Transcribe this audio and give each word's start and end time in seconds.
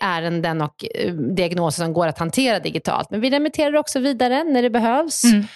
ärenden 0.00 0.62
och 0.62 0.84
eh, 0.94 1.12
diagnoser 1.14 1.84
som 1.84 1.92
går 1.92 2.06
att 2.06 2.18
hantera 2.18 2.58
digitalt. 2.58 3.10
Men 3.10 3.20
vi 3.20 3.30
remitterar 3.30 3.76
också 3.76 3.98
vidare 3.98 4.44
när 4.44 4.62
det 4.62 4.70
behövs 4.70 5.24
mm. 5.24 5.46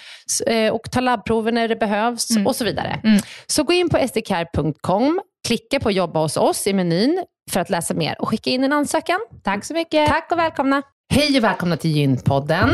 Eh, 0.47 0.73
och 0.73 0.91
tar 0.91 1.01
labbprover 1.01 1.53
när 1.53 1.69
det 1.69 1.77
behövs 1.77 2.31
mm. 2.31 2.47
och 2.47 2.57
så 2.57 2.65
vidare. 2.65 3.01
Mm. 3.05 3.21
Så 3.47 3.63
gå 3.63 3.73
in 3.73 3.89
på 3.89 4.09
sdcare.com, 4.09 5.21
klicka 5.47 5.81
på 5.81 5.91
jobba 5.91 6.21
hos 6.21 6.37
oss 6.37 6.67
i 6.67 6.73
menyn 6.73 7.25
för 7.51 7.61
att 7.61 7.71
läsa 7.71 7.95
mer 7.95 8.21
och 8.21 8.29
skicka 8.29 8.51
in 8.51 8.65
en 8.65 8.73
ansökan. 8.73 9.21
Tack 9.43 9.65
så 9.65 9.75
mycket. 9.75 10.09
Tack 10.09 10.33
och 10.33 10.39
välkomna. 10.39 10.83
Hej 11.15 11.39
och 11.39 11.45
välkomna 11.45 11.77
till 11.77 11.91
Gynpodden. 11.91 12.71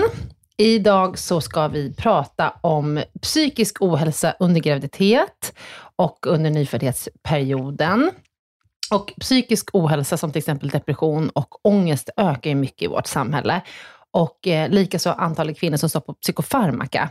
Idag 0.56 1.18
så 1.18 1.40
ska 1.40 1.68
vi 1.68 1.94
prata 1.94 2.52
om 2.60 3.02
psykisk 3.22 3.82
ohälsa 3.82 4.34
under 4.38 4.60
graviditet 4.60 5.54
och 5.96 6.26
under 6.26 6.50
nyföddhetsperioden. 6.50 8.10
Och 8.94 9.12
psykisk 9.20 9.70
ohälsa 9.72 10.16
som 10.16 10.32
till 10.32 10.38
exempel 10.38 10.68
depression 10.68 11.28
och 11.28 11.66
ångest 11.66 12.10
ökar 12.16 12.50
ju 12.50 12.56
mycket 12.56 12.82
i 12.82 12.86
vårt 12.86 13.06
samhälle. 13.06 13.60
Och 14.10 14.46
eh, 14.46 14.68
likaså 14.68 15.10
antalet 15.10 15.58
kvinnor 15.58 15.76
som 15.76 15.88
står 15.88 16.00
på 16.00 16.14
psykofarmaka. 16.14 17.10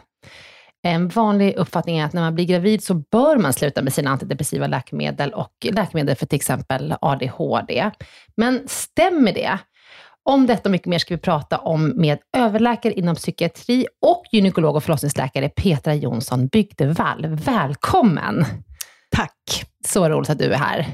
En 0.83 1.07
vanlig 1.07 1.55
uppfattning 1.55 1.97
är 1.99 2.05
att 2.05 2.13
när 2.13 2.21
man 2.21 2.35
blir 2.35 2.45
gravid 2.45 2.83
så 2.83 2.93
bör 2.93 3.37
man 3.37 3.53
sluta 3.53 3.81
med 3.81 3.93
sina 3.93 4.09
antidepressiva 4.09 4.67
läkemedel 4.67 5.33
och 5.33 5.51
läkemedel 5.61 6.15
för 6.15 6.25
till 6.25 6.35
exempel 6.35 6.95
ADHD. 7.01 7.91
Men 8.35 8.67
stämmer 8.67 9.33
det? 9.33 9.57
Om 10.23 10.47
detta 10.47 10.69
och 10.69 10.71
mycket 10.71 10.87
mer 10.87 10.99
ska 10.99 11.15
vi 11.15 11.21
prata 11.21 11.57
om 11.57 11.93
med 11.95 12.19
överläkare 12.37 12.93
inom 12.93 13.15
psykiatri 13.15 13.87
och 14.01 14.23
gynekolog 14.31 14.75
och 14.75 14.83
förlossningsläkare 14.83 15.49
Petra 15.49 15.93
Jonsson 15.93 16.47
Bygdevall. 16.47 17.25
Välkommen! 17.27 18.45
Tack! 19.15 19.72
Så 19.85 20.09
roligt 20.09 20.29
att 20.29 20.39
du 20.39 20.53
är 20.53 20.57
här. 20.57 20.87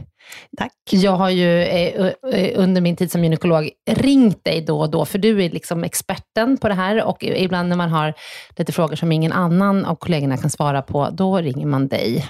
Tack. 0.57 0.73
Jag 0.89 1.11
har 1.11 1.29
ju 1.29 1.61
eh, 1.61 2.11
eh, 2.33 2.59
under 2.59 2.81
min 2.81 2.95
tid 2.95 3.11
som 3.11 3.23
gynekolog 3.23 3.69
ringt 3.89 4.43
dig 4.43 4.61
då 4.61 4.79
och 4.79 4.91
då, 4.91 5.05
för 5.05 5.17
du 5.17 5.43
är 5.43 5.49
liksom 5.49 5.83
experten 5.83 6.57
på 6.57 6.67
det 6.67 6.73
här 6.73 7.03
och 7.03 7.23
ibland 7.23 7.69
när 7.69 7.75
man 7.75 7.89
har 7.89 8.13
lite 8.55 8.71
frågor 8.71 8.95
som 8.95 9.11
ingen 9.11 9.31
annan 9.31 9.85
av 9.85 9.95
kollegorna 9.95 10.37
kan 10.37 10.49
svara 10.49 10.81
på, 10.81 11.09
då 11.09 11.37
ringer 11.37 11.65
man 11.65 11.87
dig. 11.87 12.29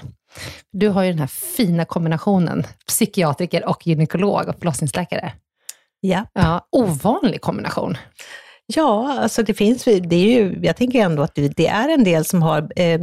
Du 0.72 0.88
har 0.88 1.02
ju 1.02 1.10
den 1.10 1.18
här 1.18 1.26
fina 1.56 1.84
kombinationen, 1.84 2.66
psykiatriker 2.86 3.68
och 3.68 3.86
gynekolog 3.86 4.48
och 4.48 4.58
förlossningsläkare. 4.58 5.32
Ja. 6.00 6.26
ja 6.32 6.68
ovanlig 6.72 7.40
kombination. 7.40 7.96
Ja, 8.66 9.18
alltså 9.22 9.42
det 9.42 9.54
finns, 9.54 9.84
det 9.84 10.16
är 10.16 10.40
ju, 10.40 10.58
jag 10.62 10.76
tänker 10.76 11.00
ändå 11.00 11.22
att 11.22 11.34
det 11.34 11.66
är 11.66 11.88
en 11.88 12.04
del 12.04 12.24
som 12.24 12.42
har 12.42 12.68
eh, 12.76 13.00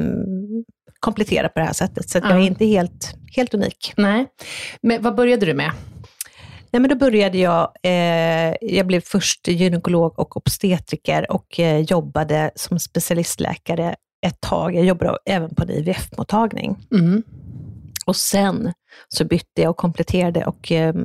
kompletterat 0.99 1.53
på 1.53 1.59
det 1.59 1.65
här 1.65 1.73
sättet, 1.73 2.09
så 2.09 2.17
ja. 2.17 2.29
jag 2.29 2.37
är 2.37 2.43
inte 2.43 2.65
helt, 2.65 3.15
helt 3.35 3.53
unik. 3.53 3.93
Nej. 3.97 4.27
Men 4.81 5.01
vad 5.01 5.15
började 5.15 5.45
du 5.45 5.53
med? 5.53 5.71
Nej, 6.71 6.79
men 6.79 6.89
då 6.89 6.95
började 6.95 7.37
jag, 7.37 7.71
eh, 7.83 8.55
jag 8.61 8.87
blev 8.87 9.01
först 9.01 9.47
gynekolog 9.47 10.19
och 10.19 10.37
obstetriker 10.37 11.31
och 11.31 11.59
eh, 11.59 11.79
jobbade 11.79 12.51
som 12.55 12.79
specialistläkare 12.79 13.95
ett 14.25 14.41
tag. 14.41 14.75
Jag 14.75 14.85
jobbade 14.85 15.17
även 15.25 15.55
på 15.55 15.63
en 15.63 15.69
IVF-mottagning. 15.69 16.87
Mm. 16.91 17.23
Och 18.05 18.15
sen 18.15 18.73
så 19.07 19.25
bytte 19.25 19.61
jag 19.61 19.69
och 19.69 19.77
kompletterade 19.77 20.45
och 20.45 20.71
eh, 20.71 20.95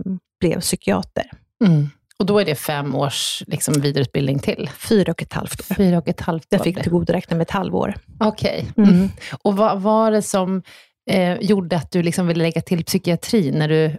blev 0.41 0.61
psykiater. 0.61 1.31
Mm. 1.65 1.89
Och 2.23 2.27
då 2.27 2.39
är 2.39 2.45
det 2.45 2.55
fem 2.55 2.95
års 2.95 3.43
liksom, 3.47 3.75
vidareutbildning 3.81 4.39
till? 4.39 4.71
Fyra 4.77 5.13
och 5.13 5.23
ett 5.23 5.33
halvt 5.33 5.71
år. 5.71 5.75
Fyra 5.75 5.99
och 5.99 6.09
ett 6.09 6.21
halvt 6.21 6.45
år. 6.45 6.49
Jag 6.51 6.65
fick 6.65 6.83
tillgodoräkna 6.83 7.37
mig 7.37 7.43
ett 7.43 7.51
halvår. 7.51 7.95
Okej. 8.21 8.67
Okay. 8.71 8.85
Mm. 8.85 8.97
Mm. 8.97 9.11
Och 9.43 9.57
vad 9.57 9.81
var 9.81 10.11
det 10.11 10.23
som 10.23 10.63
eh, 11.11 11.35
gjorde 11.35 11.77
att 11.77 11.91
du 11.91 12.03
liksom 12.03 12.27
ville 12.27 12.43
lägga 12.43 12.61
till 12.61 12.85
psykiatri 12.85 13.51
när 13.51 13.69
du 13.69 13.97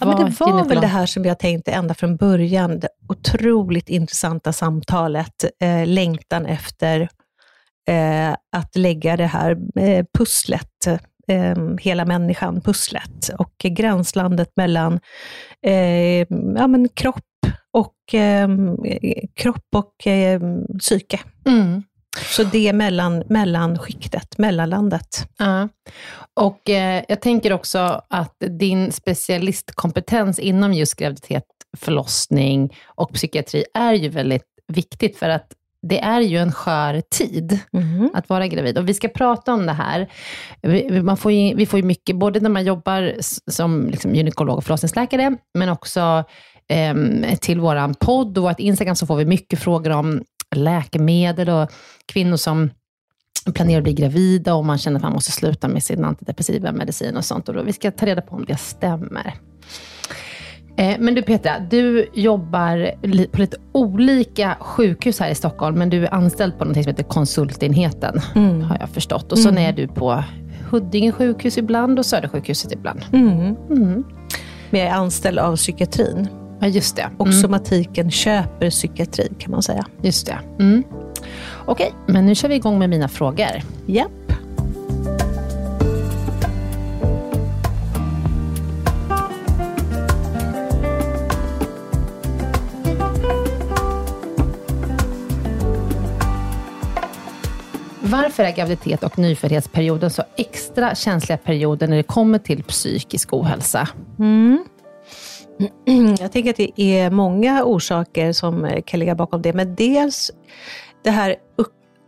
Ja, 0.00 0.06
men 0.06 0.16
det 0.16 0.40
var 0.40 0.68
väl 0.68 0.80
det 0.80 0.86
här 0.86 1.06
som 1.06 1.24
jag 1.24 1.38
tänkte 1.38 1.72
ända 1.72 1.94
från 1.94 2.16
början, 2.16 2.80
det 2.80 2.88
otroligt 3.08 3.88
intressanta 3.88 4.52
samtalet, 4.52 5.44
eh, 5.62 5.86
längtan 5.86 6.46
efter 6.46 7.08
eh, 7.88 8.32
att 8.52 8.76
lägga 8.76 9.16
det 9.16 9.26
här 9.26 9.58
eh, 9.78 10.04
pusslet, 10.18 10.86
eh, 11.28 11.56
hela 11.80 12.04
människan-pusslet 12.04 13.30
och 13.38 13.54
gränslandet 13.58 14.52
mellan 14.56 15.00
eh, 15.66 16.26
ja, 16.56 16.66
men 16.66 16.88
kropp 16.88 17.24
och, 17.72 18.14
eh, 18.14 18.48
kropp 19.34 19.66
och 19.76 20.06
eh, 20.06 20.40
psyke. 20.78 21.20
Mm. 21.46 21.82
Så 22.20 22.44
det 22.44 22.68
är 22.68 22.72
mellan, 22.72 23.22
mellanskiktet, 23.28 24.38
mellanlandet. 24.38 25.28
Ja. 25.38 25.68
Och 26.34 26.70
eh, 26.70 27.04
jag 27.08 27.20
tänker 27.20 27.52
också 27.52 28.02
att 28.08 28.36
din 28.38 28.92
specialistkompetens 28.92 30.38
inom 30.38 30.74
just 30.74 30.94
graviditet, 30.94 31.44
förlossning 31.78 32.76
och 32.84 33.12
psykiatri 33.12 33.64
är 33.74 33.92
ju 33.92 34.08
väldigt 34.08 34.46
viktigt, 34.68 35.18
för 35.18 35.28
att 35.28 35.52
det 35.82 36.00
är 36.00 36.20
ju 36.20 36.38
en 36.38 36.52
skör 36.52 37.02
tid 37.10 37.58
Mm. 37.72 38.10
att 38.14 38.28
vara 38.28 38.46
gravid. 38.46 38.78
Och 38.78 38.88
vi 38.88 38.94
ska 38.94 39.08
prata 39.08 39.54
om 39.54 39.66
det 39.66 39.72
här. 39.72 40.10
Vi, 40.62 41.02
man 41.02 41.16
får 41.16 41.32
ju, 41.32 41.54
vi 41.54 41.66
får 41.66 41.80
ju 41.80 41.86
mycket, 41.86 42.16
både 42.16 42.40
när 42.40 42.50
man 42.50 42.64
jobbar 42.64 43.14
som 43.50 43.86
liksom 43.90 44.14
gynekolog 44.14 44.56
och 44.56 44.64
förlossningsläkare, 44.64 45.36
men 45.54 45.68
också 45.68 46.24
till 47.40 47.60
vår 47.60 47.94
podd 47.94 48.38
och 48.38 48.44
vårt 48.44 48.60
Instagram 48.60 48.96
så 48.96 49.06
får 49.06 49.16
vi 49.16 49.24
mycket 49.24 49.58
frågor 49.58 49.90
om 49.90 50.22
läkemedel 50.54 51.48
och 51.48 51.70
kvinnor 52.06 52.36
som 52.36 52.70
planerar 53.54 53.78
att 53.78 53.84
bli 53.84 53.92
gravida 53.92 54.54
och 54.54 54.64
man 54.64 54.78
känner 54.78 54.96
att 54.96 55.02
man 55.02 55.12
måste 55.12 55.32
sluta 55.32 55.68
med 55.68 55.82
sin 55.82 56.04
antidepressiva 56.04 56.72
medicin 56.72 57.16
och 57.16 57.24
sånt. 57.24 57.48
Och 57.48 57.54
då, 57.54 57.62
vi 57.62 57.72
ska 57.72 57.90
ta 57.90 58.06
reda 58.06 58.22
på 58.22 58.36
om 58.36 58.44
det 58.44 58.56
stämmer. 58.56 59.34
Eh, 60.76 60.96
Men 60.98 61.14
du 61.14 61.22
Petra, 61.22 61.52
du 61.70 62.06
jobbar 62.14 62.90
på 63.32 63.38
lite 63.40 63.56
olika 63.72 64.56
sjukhus 64.60 65.20
här 65.20 65.30
i 65.30 65.34
Stockholm, 65.34 65.78
men 65.78 65.90
du 65.90 66.04
är 66.06 66.14
anställd 66.14 66.58
på 66.58 66.64
något 66.64 66.74
som 66.74 66.84
heter 66.86 67.02
konsultenheten, 67.02 68.20
Mm. 68.34 68.60
har 68.62 68.76
jag 68.80 68.88
förstått. 68.88 69.32
Och 69.32 69.38
så 69.38 69.48
är 69.48 69.72
du 69.72 69.88
på 69.88 70.24
Huddinge 70.70 71.12
sjukhus 71.12 71.58
ibland 71.58 71.98
och 71.98 72.06
Södersjukhuset 72.06 72.72
ibland. 72.72 73.00
Mm. 73.12 73.56
Mm. 73.70 74.04
Men 74.70 74.80
jag 74.80 74.88
är 74.90 74.94
anställd 74.94 75.38
av 75.38 75.56
psykiatrin. 75.56 76.28
Ja, 76.62 76.68
just 76.68 76.96
det. 76.96 77.10
Och 77.18 77.26
Mm. 77.26 77.40
somatiken 77.40 78.10
köper 78.10 78.70
psykiatrin 78.70 79.34
kan 79.38 79.50
man 79.50 79.62
säga. 79.62 79.86
Just 80.02 80.26
det. 80.26 80.38
Mm. 80.58 80.84
Okej, 81.66 81.92
men 82.06 82.26
nu 82.26 82.34
kör 82.34 82.48
vi 82.48 82.54
igång 82.54 82.78
med 82.78 82.90
mina 82.90 83.08
frågor. 83.08 83.62
Japp. 83.86 84.10
Varför 98.00 98.42
är 98.42 98.50
graviditet 98.52 99.02
och 99.02 99.18
nyföddhetsperioden 99.18 100.10
så 100.10 100.22
extra 100.36 100.94
känsliga 100.94 101.38
perioder 101.38 101.88
när 101.88 101.96
det 101.96 102.02
kommer 102.02 102.38
till 102.38 102.62
psykisk 102.64 103.32
ohälsa? 103.32 103.88
Mm. 104.18 104.64
Jag 106.20 106.32
tänker 106.32 106.50
att 106.50 106.56
det 106.56 106.80
är 106.98 107.10
många 107.10 107.64
orsaker 107.64 108.32
som 108.32 108.64
eh, 108.64 108.82
kan 108.86 109.00
ligga 109.00 109.14
bakom 109.14 109.42
det, 109.42 109.52
men 109.52 109.74
dels 109.74 110.30
det 111.04 111.10
här 111.10 111.36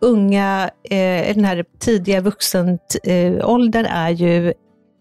unga, 0.01 0.71
eh, 0.91 1.35
den 1.35 1.45
här 1.45 1.65
tidiga 1.79 2.21
vuxenåldern 2.21 3.85
eh, 3.87 3.97
är 3.97 4.11
ju 4.11 4.53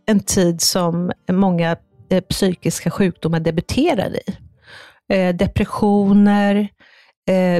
en 0.05 0.19
tid 0.19 0.61
som 0.61 1.11
många 1.31 1.77
psykiska 2.29 2.91
sjukdomar 2.91 3.39
debuterar 3.39 4.15
i. 4.15 4.37
Depressioner, 5.33 6.67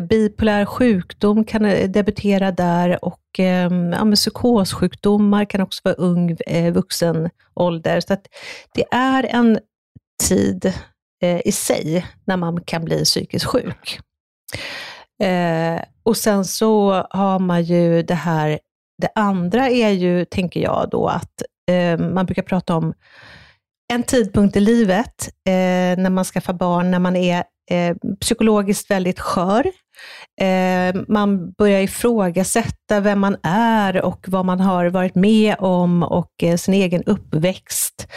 bipolär 0.10 0.66
sjukdom 0.66 1.44
kan 1.44 1.64
debutera 1.92 2.52
där 2.52 3.06
och 3.06 3.20
ehm, 3.38 3.92
ja, 3.92 4.06
men 4.06 4.16
psykossjukdomar 4.16 5.46
kan 5.46 5.62
också 5.62 5.82
vara 5.84 5.96
ung 5.96 6.38
vuxen 6.74 7.30
ålder. 7.56 8.00
Så 8.00 8.14
att 8.14 8.26
det 8.74 8.86
är 8.92 9.24
en 9.24 9.60
tid 10.24 10.74
eh, 11.22 11.42
i 11.46 11.52
sig 11.52 12.06
när 12.26 12.38
man 12.38 12.64
kan 12.64 12.86
bli 12.86 13.04
psykiskt 13.04 13.46
sjuk. 13.46 14.00
Eh, 15.24 15.82
och 16.04 16.18
sen 16.18 16.46
så 16.46 16.92
har 17.10 17.40
man 17.40 17.64
ju 17.64 18.04
det 18.04 18.14
här, 18.14 18.60
det 19.02 19.10
andra 19.16 19.70
är 19.70 19.90
ju, 19.90 20.26
tänker 20.26 20.60
jag 20.60 20.88
då, 20.92 21.08
att 21.08 21.42
eh, 21.72 22.00
man 22.00 22.26
brukar 22.26 22.44
prata 22.44 22.76
om 22.76 22.94
en 23.94 24.04
tidpunkt 24.04 24.56
i 24.56 24.60
livet 24.60 25.30
eh, 25.48 26.02
när 26.02 26.10
man 26.10 26.26
skaffar 26.26 26.54
barn, 26.54 26.92
när 26.92 27.00
man 27.00 27.16
är 27.16 27.44
eh, 27.72 27.96
psykologiskt 28.20 28.92
väldigt 28.92 29.20
skör. 29.20 29.72
Eh, 30.42 30.96
man 31.08 31.52
börjar 31.52 31.82
ifrågasätta 31.82 33.00
vem 33.00 33.20
man 33.20 33.38
är 33.44 34.02
och 34.02 34.26
vad 34.28 34.46
man 34.46 34.60
har 34.60 34.86
varit 34.86 35.16
med 35.16 35.56
om 35.60 36.04
och 36.04 36.44
eh, 36.44 36.58
sin 36.58 36.74
egen 36.74 37.04
uppväxt. 37.04 38.08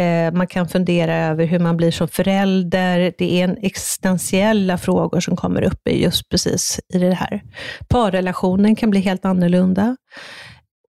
Eh, 0.00 0.32
man 0.32 0.46
kan 0.46 0.68
fundera 0.68 1.16
över 1.16 1.44
hur 1.44 1.58
man 1.58 1.76
blir 1.76 1.90
som 1.90 2.08
förälder. 2.08 3.12
Det 3.18 3.40
är 3.40 3.44
en 3.44 3.56
existentiella 3.56 4.78
frågor 4.78 5.20
som 5.20 5.36
kommer 5.36 5.62
upp 5.62 5.88
just 5.88 6.28
precis 6.28 6.80
i 6.94 6.98
det 6.98 7.14
här. 7.14 7.42
Parrelationen 7.88 8.76
kan 8.76 8.90
bli 8.90 9.00
helt 9.00 9.24
annorlunda. 9.24 9.96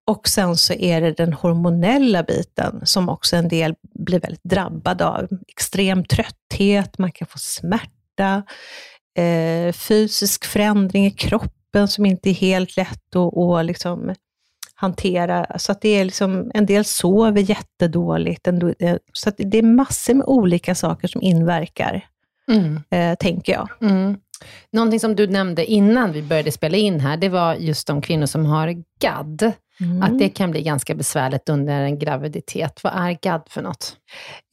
Och 0.08 0.28
sen 0.28 0.58
så 0.58 0.74
är 0.74 1.02
det 1.02 1.12
den 1.12 1.34
hormonella 1.34 2.24
biten 2.24 2.82
som 2.84 3.10
också 3.10 3.36
en 3.36 3.48
del 3.48 3.76
blir 4.00 4.20
väldigt 4.20 4.44
drabbad 4.44 5.02
av. 5.02 5.28
Extrem 5.48 6.06
trötthet, 6.06 6.98
man 6.98 7.12
kan 7.12 7.28
få 7.28 7.38
smärta, 7.38 8.44
eh, 9.18 9.74
fysisk 9.74 10.46
förändring 10.46 11.06
i 11.06 11.12
kroppen 11.12 11.88
som 11.88 12.06
inte 12.06 12.30
är 12.30 12.34
helt 12.34 12.78
lätt 12.78 13.16
att, 13.16 13.38
att 13.38 13.66
liksom 13.66 14.16
hantera. 14.76 15.46
Så 15.60 15.72
att 15.72 15.82
det 15.82 15.90
är 15.90 16.06
liksom, 16.06 16.52
en 16.54 16.66
del 16.66 16.86
sover 16.86 17.42
jättedåligt. 17.42 18.44
Del- 18.44 19.00
så 19.14 19.30
att 19.30 19.36
det 19.38 19.58
är 19.58 19.64
massor 19.64 20.14
med 20.14 20.26
olika 20.28 20.76
saker 20.76 21.08
som 21.08 21.22
inverkar, 21.22 22.06
eh, 22.90 23.16
tänker 23.16 23.54
jag. 23.54 23.70
Mm. 23.82 24.18
Någonting 24.72 25.00
som 25.00 25.16
du 25.16 25.28
nämnde 25.28 25.66
innan 25.66 26.12
vi 26.12 26.22
började 26.22 26.52
spela 26.52 26.78
in 26.78 27.00
här, 27.00 27.18
det 27.18 27.30
var 27.30 27.56
just 27.56 27.88
de 27.88 28.02
kvinnor 28.02 28.26
som 28.26 28.46
har 28.46 28.76
GAD. 29.00 29.52
Att 30.04 30.20
det 30.20 30.30
kan 30.30 30.52
bli 30.52 30.62
ganska 30.62 30.96
besvärligt 30.96 31.50
under 31.50 31.82
en 31.82 32.00
graviditet. 32.00 32.80
Vad 32.84 32.94
är 32.94 33.18
GAD 33.22 33.42
för 33.50 33.62
något? 33.62 33.96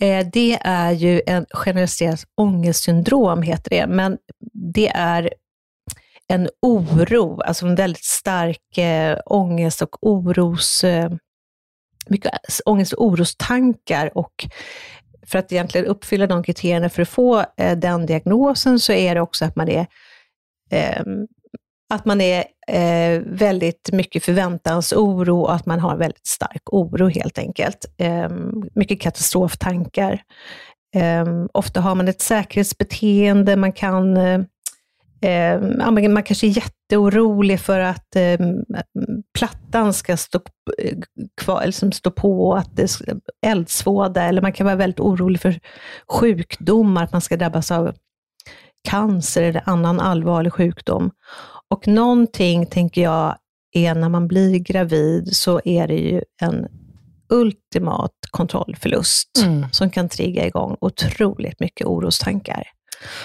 Eh, 0.02 0.26
Det 0.32 0.58
är 0.62 0.90
ju 0.92 1.22
en 1.26 1.46
generaliserat 1.50 2.25
ångestsyndrom, 2.36 3.42
heter 3.42 3.70
det, 3.70 3.86
men 3.86 4.18
det 4.52 4.88
är 4.88 5.30
en 6.32 6.49
oro, 6.62 7.40
alltså 7.40 7.67
en 7.67 7.75
väldigt 7.75 8.05
stark 8.05 8.79
eh, 8.79 9.19
ångest 9.26 9.82
och 9.82 10.06
oros, 10.06 10.84
eh, 10.84 11.11
mycket 12.06 12.32
ångest 12.66 12.92
och 12.92 13.06
orostankar. 13.06 14.18
Och 14.18 14.47
för 15.26 15.38
att 15.38 15.52
egentligen 15.52 15.87
uppfylla 15.87 16.26
de 16.26 16.42
kriterierna 16.42 16.88
för 16.88 17.02
att 17.02 17.09
få 17.09 17.45
eh, 17.56 17.78
den 17.78 18.06
diagnosen 18.06 18.80
så 18.80 18.92
är 18.92 19.14
det 19.14 19.21
också 19.21 19.45
att 19.45 19.56
man 19.56 19.68
är 19.68 19.87
eh, 20.71 21.02
att 21.95 22.04
man 22.04 22.21
är 22.21 22.45
eh, 22.68 23.23
väldigt 23.26 23.90
mycket 23.92 24.25
förväntansoro 24.25 25.40
och 25.40 25.54
att 25.54 25.66
man 25.66 25.80
har 25.80 25.97
väldigt 25.97 26.26
stark 26.26 26.62
oro 26.73 27.09
helt 27.09 27.38
enkelt. 27.38 27.95
Eh, 27.99 28.30
mycket 28.75 29.00
katastroftankar. 29.00 30.23
Eh, 30.95 31.26
ofta 31.52 31.80
har 31.80 31.95
man 31.95 32.09
ett 32.09 32.21
säkerhetsbeteende, 32.21 33.56
man 33.56 33.73
kan 33.73 34.16
eh, 34.16 34.40
eh, 35.23 35.61
man 36.09 36.23
kanske 36.23 36.47
är 36.47 36.57
jätteorolig 36.57 37.61
för 37.61 37.81
att 37.81 38.17
eh, 38.17 38.38
plattan 39.38 39.93
ska 39.93 40.17
stå, 40.17 40.41
eh, 40.79 40.99
kvar, 41.41 41.67
liksom 41.67 41.93
stå 41.93 42.11
på, 42.11 42.55
att 42.55 42.76
det 42.76 42.88
ska 42.88 43.05
eldsvåda, 43.47 44.23
eller 44.23 44.43
man 44.43 44.52
kan 44.52 44.67
vara 44.67 44.76
väldigt 44.76 45.00
orolig 45.00 45.41
för 45.41 45.61
sjukdomar, 46.09 47.05
att 47.05 47.12
man 47.12 47.21
ska 47.21 47.37
drabbas 47.37 47.71
av 47.71 47.95
cancer 48.88 49.43
eller 49.43 49.62
annan 49.67 50.00
allvarlig 50.00 50.52
sjukdom. 50.52 51.11
Och 51.71 51.88
någonting, 51.88 52.67
tänker 52.67 53.02
jag, 53.02 53.37
är 53.73 53.95
när 53.95 54.09
man 54.09 54.29
blir 54.29 54.59
gravid 54.59 55.37
så 55.37 55.61
är 55.64 55.88
det 55.88 55.95
ju 55.95 56.23
en 56.41 56.67
ultimat 57.33 58.12
kontrollförlust 58.31 59.29
Mm. 59.43 59.67
som 59.73 59.91
kan 59.91 60.09
trigga 60.09 60.47
igång 60.47 60.76
otroligt 60.81 61.61
mycket 61.61 61.87
orostankar. 61.87 62.62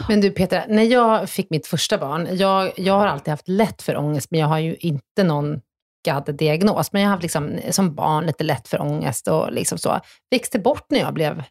Men 0.10 0.22
du 0.22 0.32
Petra, 0.32 0.64
när 0.68 0.84
jag 0.84 1.30
fick 1.30 1.50
mitt 1.50 1.68
första 1.68 1.98
barn, 1.98 2.28
jag, 2.32 2.72
jag 2.76 2.94
har 2.94 3.08
alltid 3.08 3.32
haft 3.32 3.48
lätt 3.48 3.82
för 3.82 3.98
ångest, 3.98 4.32
men 4.32 4.40
jag 4.40 4.48
har 4.48 4.60
ju 4.60 4.76
inte 4.76 5.24
någon 5.24 5.62
GAD-diagnos. 6.08 6.90
Men 6.92 7.02
jag 7.02 7.10
har 7.10 7.16
haft 7.16 7.24
liksom, 7.24 7.60
som 7.70 7.96
barn 7.96 8.26
lite 8.26 8.44
lätt 8.44 8.68
för 8.68 8.82
ångest 8.82 9.28
och 9.28 9.52
liksom 9.52 9.78
så. 9.78 10.00
Växte 10.32 10.60
bort 10.60 10.86
när 10.90 11.00
jag 11.00 11.14
blev 11.14 11.44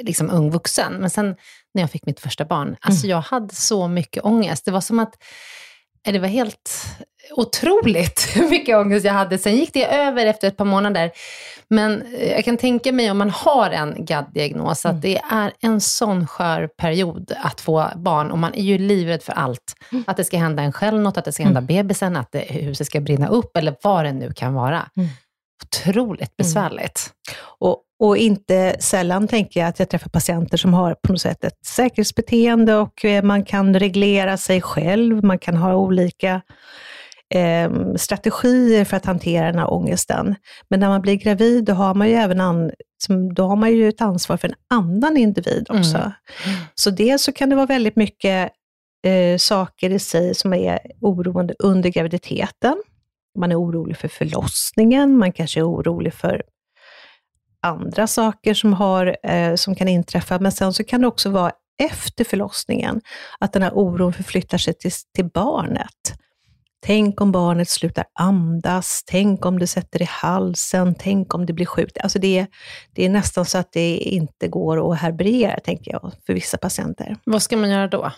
liksom 0.00 0.30
ung 0.30 0.50
vuxen. 0.50 0.92
Men 0.92 1.10
sen 1.10 1.36
när 1.74 1.82
jag 1.82 1.90
fick 1.90 2.06
mitt 2.06 2.20
första 2.20 2.44
barn, 2.44 2.76
alltså 2.80 3.06
jag 3.06 3.20
hade 3.20 3.54
så 3.54 3.88
mycket 3.88 4.24
ångest. 4.24 4.64
Det 4.64 4.70
var 4.70 4.80
som 4.80 4.98
att, 4.98 5.14
det 6.02 6.18
var 6.18 6.28
helt 6.28 6.86
otroligt 7.30 8.30
hur 8.34 8.50
mycket 8.50 8.76
ångest 8.76 9.06
jag 9.06 9.12
hade. 9.12 9.38
Sen 9.38 9.56
gick 9.56 9.72
det 9.72 9.86
över 9.86 10.26
efter 10.26 10.48
ett 10.48 10.56
par 10.56 10.64
månader. 10.64 11.10
Men 11.68 12.02
eh, 12.02 12.32
jag 12.32 12.44
kan 12.44 12.56
tänka 12.56 12.92
mig 12.92 13.10
om 13.10 13.18
man 13.18 13.30
har 13.30 13.70
en 13.70 14.04
GAD-diagnos, 14.04 14.86
att 14.86 14.90
mm. 14.90 15.00
det 15.00 15.20
är 15.30 15.52
en 15.60 15.80
sån 15.80 16.26
skör 16.26 16.66
period 16.66 17.32
att 17.42 17.60
få 17.60 17.88
barn. 17.96 18.30
Och 18.30 18.38
man 18.38 18.54
är 18.54 18.62
ju 18.62 18.78
livrädd 18.78 19.22
för 19.22 19.32
allt. 19.32 19.74
Mm. 19.92 20.04
Att 20.06 20.16
det 20.16 20.24
ska 20.24 20.38
hända 20.38 20.62
en 20.62 20.72
själv 20.72 21.00
något, 21.00 21.16
att 21.16 21.24
det 21.24 21.32
ska 21.32 21.42
hända 21.42 21.58
mm. 21.58 21.66
bebisen, 21.66 22.16
att 22.16 22.32
det, 22.32 22.38
huset 22.38 22.86
ska 22.86 23.00
brinna 23.00 23.28
upp, 23.28 23.56
eller 23.56 23.76
vad 23.82 24.04
det 24.04 24.12
nu 24.12 24.32
kan 24.32 24.54
vara. 24.54 24.88
Mm. 24.96 25.08
Otroligt 25.64 26.36
besvärligt. 26.36 27.10
Och, 27.58 27.82
och 28.00 28.16
inte 28.16 28.76
sällan 28.80 29.28
tänker 29.28 29.60
jag 29.60 29.68
att 29.68 29.78
jag 29.78 29.88
träffar 29.88 30.10
patienter 30.10 30.56
som 30.56 30.74
har 30.74 30.94
på 30.94 31.12
något 31.12 31.20
sätt 31.20 31.44
ett 31.44 31.66
säkerhetsbeteende 31.66 32.74
och 32.74 33.04
eh, 33.04 33.22
man 33.22 33.44
kan 33.44 33.78
reglera 33.78 34.36
sig 34.36 34.60
själv, 34.60 35.24
man 35.24 35.38
kan 35.38 35.56
ha 35.56 35.74
olika 35.74 36.40
eh, 37.34 37.70
strategier 37.96 38.84
för 38.84 38.96
att 38.96 39.04
hantera 39.04 39.46
den 39.46 39.58
här 39.58 39.72
ångesten. 39.72 40.34
Men 40.70 40.80
när 40.80 40.88
man 40.88 41.02
blir 41.02 41.14
gravid, 41.14 41.64
då 41.64 41.72
har 41.72 41.94
man 41.94 42.08
ju 42.08 42.14
även 42.14 42.40
an, 42.40 42.70
då 43.34 43.46
har 43.46 43.56
man 43.56 43.72
ju 43.72 43.88
ett 43.88 44.00
ansvar 44.00 44.36
för 44.36 44.48
en 44.48 44.54
annan 44.70 45.16
individ 45.16 45.66
också. 45.68 45.96
Mm. 45.96 46.12
Mm. 46.46 46.58
Så 46.74 46.90
dels 46.90 47.22
så 47.22 47.32
kan 47.32 47.48
det 47.48 47.56
vara 47.56 47.66
väldigt 47.66 47.96
mycket 47.96 48.52
eh, 49.06 49.36
saker 49.38 49.90
i 49.90 49.98
sig 49.98 50.34
som 50.34 50.54
är 50.54 50.78
oroande 51.00 51.54
under 51.58 51.90
graviditeten. 51.90 52.82
Man 53.38 53.52
är 53.52 53.60
orolig 53.60 53.96
för 53.96 54.08
förlossningen, 54.08 55.18
man 55.18 55.32
kanske 55.32 55.60
är 55.60 55.68
orolig 55.68 56.14
för 56.14 56.42
andra 57.62 58.06
saker 58.06 58.54
som, 58.54 58.72
har, 58.72 59.16
eh, 59.22 59.54
som 59.54 59.74
kan 59.74 59.88
inträffa, 59.88 60.38
men 60.38 60.52
sen 60.52 60.72
så 60.72 60.84
kan 60.84 61.00
det 61.00 61.06
också 61.06 61.30
vara 61.30 61.52
efter 61.82 62.24
förlossningen, 62.24 63.00
att 63.38 63.52
den 63.52 63.62
här 63.62 63.72
oron 63.74 64.12
förflyttar 64.12 64.58
sig 64.58 64.74
till, 64.74 64.90
till 65.14 65.24
barnet. 65.34 66.14
Tänk 66.80 67.20
om 67.20 67.32
barnet 67.32 67.68
slutar 67.68 68.04
andas, 68.14 69.02
tänk 69.06 69.46
om 69.46 69.58
det 69.58 69.66
sätter 69.66 70.02
i 70.02 70.06
halsen, 70.08 70.94
tänk 70.98 71.34
om 71.34 71.46
det 71.46 71.52
blir 71.52 71.66
sjukt. 71.66 71.98
Alltså 71.98 72.18
det, 72.18 72.46
det 72.92 73.04
är 73.04 73.08
nästan 73.08 73.44
så 73.44 73.58
att 73.58 73.72
det 73.72 73.96
inte 73.96 74.48
går 74.48 74.92
att 74.92 74.98
härbärgera, 74.98 75.60
tänker 75.60 75.92
jag, 75.92 76.12
för 76.26 76.34
vissa 76.34 76.58
patienter. 76.58 77.16
Vad 77.24 77.42
ska 77.42 77.56
man 77.56 77.70
göra 77.70 77.88
då? 77.88 78.12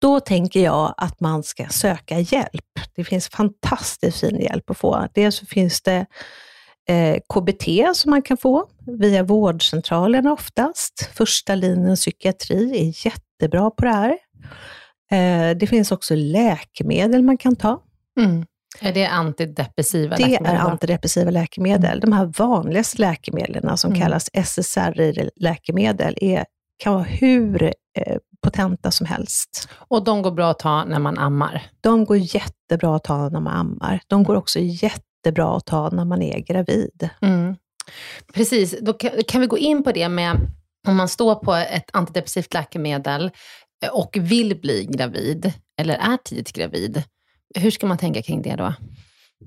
Då 0.00 0.20
tänker 0.20 0.60
jag 0.60 0.94
att 0.96 1.20
man 1.20 1.42
ska 1.42 1.68
söka 1.68 2.20
hjälp. 2.20 2.80
Det 2.96 3.04
finns 3.04 3.28
fantastiskt 3.28 4.20
fin 4.20 4.40
hjälp 4.40 4.70
att 4.70 4.78
få. 4.78 5.08
Dels 5.14 5.36
så 5.36 5.46
finns 5.46 5.82
det 5.82 6.06
eh, 6.88 7.18
KBT 7.34 7.96
som 7.96 8.10
man 8.10 8.22
kan 8.22 8.36
få 8.36 8.66
via 8.86 9.22
vårdcentralen 9.22 10.26
oftast. 10.26 11.10
Första 11.14 11.54
linjen 11.54 11.96
psykiatri 11.96 12.80
är 12.80 13.06
jättebra 13.06 13.70
på 13.70 13.84
det 13.84 13.92
här. 13.92 14.18
Eh, 15.10 15.50
det 15.56 15.66
finns 15.66 15.92
också 15.92 16.14
läkemedel 16.14 17.22
man 17.22 17.38
kan 17.38 17.56
ta. 17.56 17.82
Mm. 18.20 18.46
Är 18.80 18.92
det 18.92 19.06
antidepressiva 19.06 20.16
det 20.16 20.22
läkemedel? 20.22 20.54
Det 20.54 20.60
är 20.60 20.70
antidepressiva 20.70 21.30
läkemedel. 21.30 22.00
De 22.00 22.12
här 22.12 22.32
vanligaste 22.38 23.00
läkemedlen 23.00 23.78
som 23.78 23.90
mm. 23.90 24.02
kallas 24.02 24.30
SSRI-läkemedel 24.32 26.44
kan 26.78 26.92
vara 26.92 27.02
hur 27.02 27.62
eh, 27.62 27.72
potenta 28.42 28.90
som 28.90 29.06
helst. 29.06 29.68
Och 29.74 30.04
de 30.04 30.22
går 30.22 30.30
bra 30.30 30.50
att 30.50 30.58
ta 30.58 30.84
när 30.84 30.98
man 30.98 31.18
ammar? 31.18 31.62
De 31.80 32.04
går 32.04 32.16
jättebra 32.16 32.96
att 32.96 33.04
ta 33.04 33.28
när 33.28 33.40
man 33.40 33.56
ammar. 33.56 34.00
De 34.06 34.24
går 34.24 34.34
också 34.34 34.58
jättebra 34.60 35.56
att 35.56 35.66
ta 35.66 35.90
när 35.90 36.04
man 36.04 36.22
är 36.22 36.38
gravid. 36.38 37.08
Mm. 37.22 37.56
Precis, 38.34 38.74
då 38.80 38.92
kan 39.28 39.40
vi 39.40 39.46
gå 39.46 39.58
in 39.58 39.84
på 39.84 39.92
det 39.92 40.08
med 40.08 40.40
om 40.86 40.96
man 40.96 41.08
står 41.08 41.34
på 41.34 41.54
ett 41.54 41.90
antidepressivt 41.92 42.54
läkemedel 42.54 43.30
och 43.92 44.16
vill 44.20 44.60
bli 44.60 44.84
gravid, 44.84 45.52
eller 45.80 45.94
är 45.94 46.16
tidigt 46.16 46.52
gravid, 46.52 47.02
hur 47.54 47.70
ska 47.70 47.86
man 47.86 47.98
tänka 47.98 48.22
kring 48.22 48.42
det 48.42 48.56
då? 48.56 48.74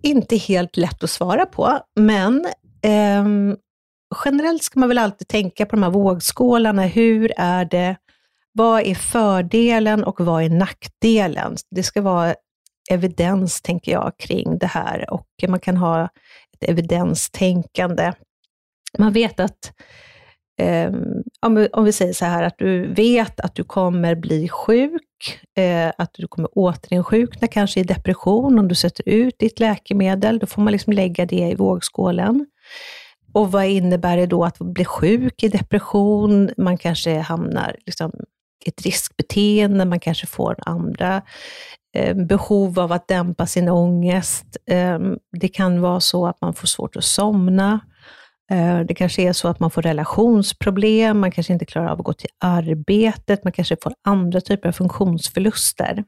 Inte 0.04 0.38
helt 0.38 0.78
lätt 0.78 1.04
att 1.04 1.10
svara 1.10 1.46
på, 1.46 1.80
men 1.96 2.46
eh, 2.82 3.26
generellt 4.26 4.64
ska 4.64 4.80
man 4.80 4.90
väl 4.90 4.98
alltid 4.98 5.28
tänka 5.28 5.66
på 5.66 5.76
de 5.76 5.84
här 5.84 5.90
vågskålarna. 5.90 6.82
Hur 6.82 7.32
är 7.38 7.66
det? 7.66 7.96
Vad 8.52 8.82
är 8.82 8.96
fördelen 8.96 10.04
och 10.04 10.20
vad 10.20 10.44
är 10.44 10.50
nackdelen? 10.50 11.56
Det 11.76 11.84
ska 11.84 12.02
vara 12.02 12.36
evidens, 12.90 13.62
tänker 13.62 13.92
jag, 13.92 14.14
kring 14.18 14.58
det 14.58 14.68
här 14.68 15.14
och 15.14 15.28
man 15.48 15.60
kan 15.60 15.78
ha 15.78 16.04
ett 16.54 16.70
evidenstänkande. 16.70 18.14
Man 18.98 19.14
vet 19.14 19.40
att 19.40 19.74
eh, 20.60 20.92
om, 21.74 21.84
vi 21.86 21.92
säger 21.92 22.14
så 22.14 22.26
här 22.26 22.44
att 22.44 22.58
du 22.58 22.94
vet 22.94 23.40
att 23.40 23.56
du 23.56 23.64
kommer 23.64 24.16
bli 24.16 24.50
sjuk, 24.50 25.40
eh, 25.58 25.92
att 25.98 26.14
du 26.14 26.28
kommer 26.28 26.50
återinsjukna, 26.54 27.48
kanske 27.48 27.80
i 27.80 27.84
depression, 27.84 28.60
om 28.60 28.68
du 28.68 28.76
sätter 28.76 29.10
ut 29.10 29.36
ditt 29.40 29.60
läkemedel, 29.60 30.40
då 30.40 30.48
får 30.48 30.62
man 30.62 30.72
liksom 30.74 30.94
lägga 30.94 31.26
det 31.26 31.50
i 31.50 31.56
vågskålen. 31.56 32.46
Och 33.34 33.52
vad 33.52 33.66
innebär 33.66 34.18
det 34.18 34.26
då 34.26 34.44
att 34.44 34.60
bli 34.60 34.86
sjuk 34.86 35.44
i 35.44 35.48
depression? 35.48 36.50
Man 36.58 36.78
kanske 36.78 37.20
hamnar 37.20 37.76
liksom 37.86 38.12
i 38.66 38.70
ett 38.70 38.82
riskbeteende, 38.82 39.86
man 39.86 40.00
kanske 40.00 40.28
får 40.28 40.56
andra 40.60 41.22
eh, 41.96 42.16
behov 42.16 42.80
av 42.80 42.92
att 42.92 43.08
dämpa 43.08 43.46
sin 43.46 43.70
ångest. 43.70 44.58
Eh, 44.70 45.00
det 45.40 45.48
kan 45.48 45.82
vara 45.82 46.00
så 46.00 46.28
att 46.28 46.42
man 46.42 46.54
får 46.54 46.68
svårt 46.68 46.96
att 46.96 47.04
somna. 47.04 47.80
Eh, 48.52 48.80
det 48.80 48.94
kanske 48.94 49.22
är 49.22 49.34
så 49.34 49.48
att 49.48 49.60
man 49.60 49.72
får 49.72 49.82
relationsproblem, 49.82 51.20
man 51.20 51.32
kanske 51.32 51.54
inte 51.54 51.66
klarar 51.66 51.88
av 51.88 52.00
att 52.00 52.06
gå 52.06 52.14
till 52.14 52.30
arbetet, 52.40 53.44
man 53.44 53.54
kanske 53.54 53.78
får 53.84 53.94
andra 54.08 54.42
typer 54.42 54.70
av 54.70 54.74
funktionsförluster. 54.74 56.04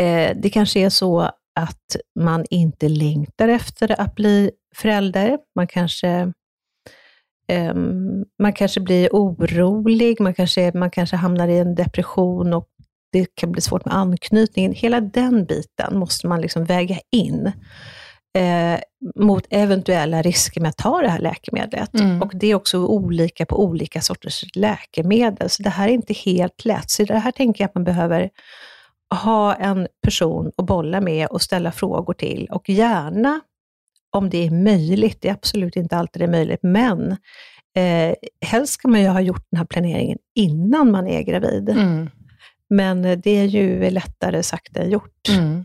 Eh, 0.00 0.36
det 0.36 0.50
kanske 0.50 0.80
är 0.80 0.90
så 0.90 1.20
att 1.60 1.96
man 2.20 2.44
inte 2.50 2.88
längtar 2.88 3.48
efter 3.48 4.00
att 4.00 4.14
bli 4.14 4.50
förälder. 4.76 5.38
Man 5.56 5.66
kanske, 5.66 6.32
ehm, 7.48 8.24
man 8.42 8.52
kanske 8.52 8.80
blir 8.80 9.08
orolig, 9.12 10.20
man 10.20 10.34
kanske, 10.34 10.72
man 10.74 10.90
kanske 10.90 11.16
hamnar 11.16 11.48
i 11.48 11.58
en 11.58 11.74
depression 11.74 12.54
och 12.54 12.68
det 13.12 13.34
kan 13.34 13.52
bli 13.52 13.60
svårt 13.60 13.84
med 13.84 13.94
anknytningen. 13.94 14.72
Hela 14.72 15.00
den 15.00 15.44
biten 15.44 15.98
måste 15.98 16.26
man 16.26 16.40
liksom 16.40 16.64
väga 16.64 16.98
in 17.12 17.52
eh, 18.38 18.80
mot 19.16 19.46
eventuella 19.50 20.22
risker 20.22 20.60
med 20.60 20.68
att 20.68 20.76
ta 20.76 21.00
det 21.00 21.08
här 21.08 21.18
läkemedlet. 21.18 21.94
Mm. 21.94 22.22
Och 22.22 22.32
det 22.34 22.46
är 22.46 22.54
också 22.54 22.78
olika 22.78 23.46
på 23.46 23.64
olika 23.64 24.00
sorters 24.00 24.44
läkemedel, 24.54 25.50
så 25.50 25.62
det 25.62 25.70
här 25.70 25.88
är 25.88 25.92
inte 25.92 26.14
helt 26.14 26.64
lätt. 26.64 26.90
Så 26.90 27.04
det 27.04 27.18
här 27.18 27.32
tänker 27.32 27.64
jag 27.64 27.68
att 27.68 27.74
man 27.74 27.84
behöver 27.84 28.30
ha 29.14 29.54
en 29.54 29.88
person 30.02 30.52
att 30.56 30.66
bolla 30.66 31.00
med 31.00 31.26
och 31.26 31.42
ställa 31.42 31.72
frågor 31.72 32.14
till. 32.14 32.48
Och 32.50 32.68
gärna, 32.68 33.40
om 34.10 34.30
det 34.30 34.46
är 34.46 34.50
möjligt, 34.50 35.18
det 35.20 35.28
är 35.28 35.32
absolut 35.32 35.76
inte 35.76 35.96
alltid 35.96 36.22
det 36.22 36.26
är 36.26 36.30
möjligt, 36.30 36.62
men 36.62 37.10
eh, 37.76 38.14
helst 38.46 38.72
ska 38.72 38.88
man 38.88 39.00
ju 39.00 39.08
ha 39.08 39.20
gjort 39.20 39.46
den 39.50 39.58
här 39.58 39.66
planeringen 39.66 40.18
innan 40.34 40.90
man 40.90 41.06
är 41.06 41.22
gravid. 41.22 41.68
Mm. 41.68 42.10
Men 42.68 43.02
det 43.02 43.30
är 43.30 43.44
ju 43.44 43.90
lättare 43.90 44.42
sagt 44.42 44.76
än 44.76 44.90
gjort. 44.90 45.28
Mm 45.28 45.64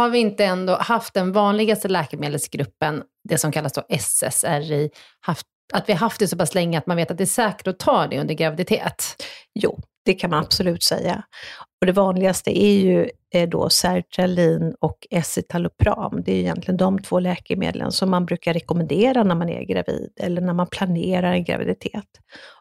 har 0.00 0.10
vi 0.10 0.18
inte 0.18 0.44
ändå 0.44 0.76
haft 0.76 1.14
den 1.14 1.32
vanligaste 1.32 1.88
läkemedelsgruppen, 1.88 3.02
det 3.28 3.38
som 3.38 3.52
kallas 3.52 3.72
då 3.72 3.82
SSRI, 3.88 4.90
haft, 5.20 5.46
att 5.72 5.88
vi 5.88 5.92
har 5.92 6.00
haft 6.00 6.18
det 6.18 6.28
så 6.28 6.36
pass 6.36 6.54
länge 6.54 6.78
att 6.78 6.86
man 6.86 6.96
vet 6.96 7.10
att 7.10 7.18
det 7.18 7.24
är 7.24 7.26
säkert 7.26 7.66
att 7.66 7.78
ta 7.78 8.06
det 8.06 8.20
under 8.20 8.34
graviditet? 8.34 9.22
Jo, 9.54 9.80
det 10.04 10.14
kan 10.14 10.30
man 10.30 10.38
absolut 10.38 10.82
säga. 10.82 11.22
Och 11.80 11.86
det 11.86 11.92
vanligaste 11.92 12.62
är 12.62 12.78
ju 12.80 13.10
eh, 13.34 13.48
då 13.48 13.68
sertralin 13.68 14.74
och 14.80 15.06
escitalopram. 15.10 16.22
Det 16.24 16.32
är 16.32 16.36
egentligen 16.36 16.76
de 16.76 16.98
två 16.98 17.20
läkemedlen 17.20 17.92
som 17.92 18.10
man 18.10 18.26
brukar 18.26 18.54
rekommendera 18.54 19.22
när 19.22 19.34
man 19.34 19.48
är 19.48 19.62
gravid 19.62 20.12
eller 20.20 20.40
när 20.40 20.54
man 20.54 20.66
planerar 20.66 21.32
en 21.32 21.44
graviditet. 21.44 22.08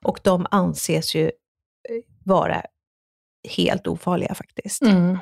Och 0.04 0.20
de 0.24 0.48
anses 0.52 1.16
ju 1.16 1.26
eh, 1.26 1.32
vara 2.26 2.62
helt 3.48 3.88
ofarliga 3.88 4.36
faktiskt. 4.36 4.82
Mm 4.82 5.18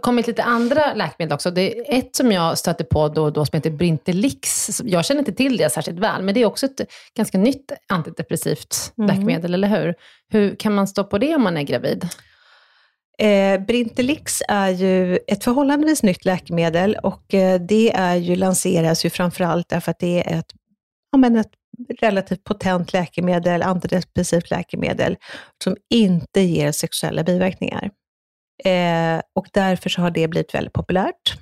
kommit 0.00 0.26
lite 0.26 0.42
andra 0.42 0.94
läkemedel 0.94 1.34
också. 1.34 1.50
Det 1.50 1.78
är 1.78 1.98
ett 1.98 2.16
som 2.16 2.32
jag 2.32 2.58
stöter 2.58 2.84
på 2.84 3.08
då 3.08 3.24
och 3.24 3.32
då 3.32 3.44
som 3.46 3.56
heter 3.56 3.70
Brintelix. 3.70 4.70
Jag 4.84 5.04
känner 5.04 5.18
inte 5.18 5.32
till 5.32 5.56
det 5.56 5.70
särskilt 5.70 5.98
väl, 5.98 6.22
men 6.22 6.34
det 6.34 6.40
är 6.40 6.46
också 6.46 6.66
ett 6.66 6.80
ganska 7.16 7.38
nytt 7.38 7.72
antidepressivt 7.88 8.92
mm. 8.98 9.08
läkemedel, 9.08 9.54
eller 9.54 9.68
hur? 9.68 9.94
Hur 10.28 10.56
kan 10.56 10.74
man 10.74 10.88
stå 10.88 11.04
på 11.04 11.18
det 11.18 11.34
om 11.34 11.42
man 11.42 11.56
är 11.56 11.62
gravid? 11.62 12.08
Eh, 13.18 13.60
Brintelix 13.60 14.42
är 14.48 14.68
ju 14.68 15.18
ett 15.26 15.44
förhållandevis 15.44 16.02
nytt 16.02 16.24
läkemedel 16.24 16.96
och 17.02 17.34
eh, 17.34 17.60
det 17.60 17.92
är 17.92 18.14
ju, 18.14 18.36
lanseras 18.36 19.04
ju 19.04 19.10
framförallt 19.10 19.68
därför 19.68 19.90
att 19.90 19.98
det 19.98 20.32
är 20.32 20.38
ett, 20.38 20.52
ja, 21.12 21.18
men 21.18 21.36
ett 21.36 21.52
relativt 22.00 22.44
potent 22.44 22.92
läkemedel, 22.92 23.62
antidepressivt 23.62 24.50
läkemedel, 24.50 25.16
som 25.64 25.76
inte 25.90 26.40
ger 26.40 26.72
sexuella 26.72 27.22
biverkningar. 27.24 27.90
Eh, 28.64 29.20
och 29.34 29.46
därför 29.52 29.90
så 29.90 30.02
har 30.02 30.10
det 30.10 30.28
blivit 30.28 30.54
väldigt 30.54 30.72
populärt. 30.72 31.34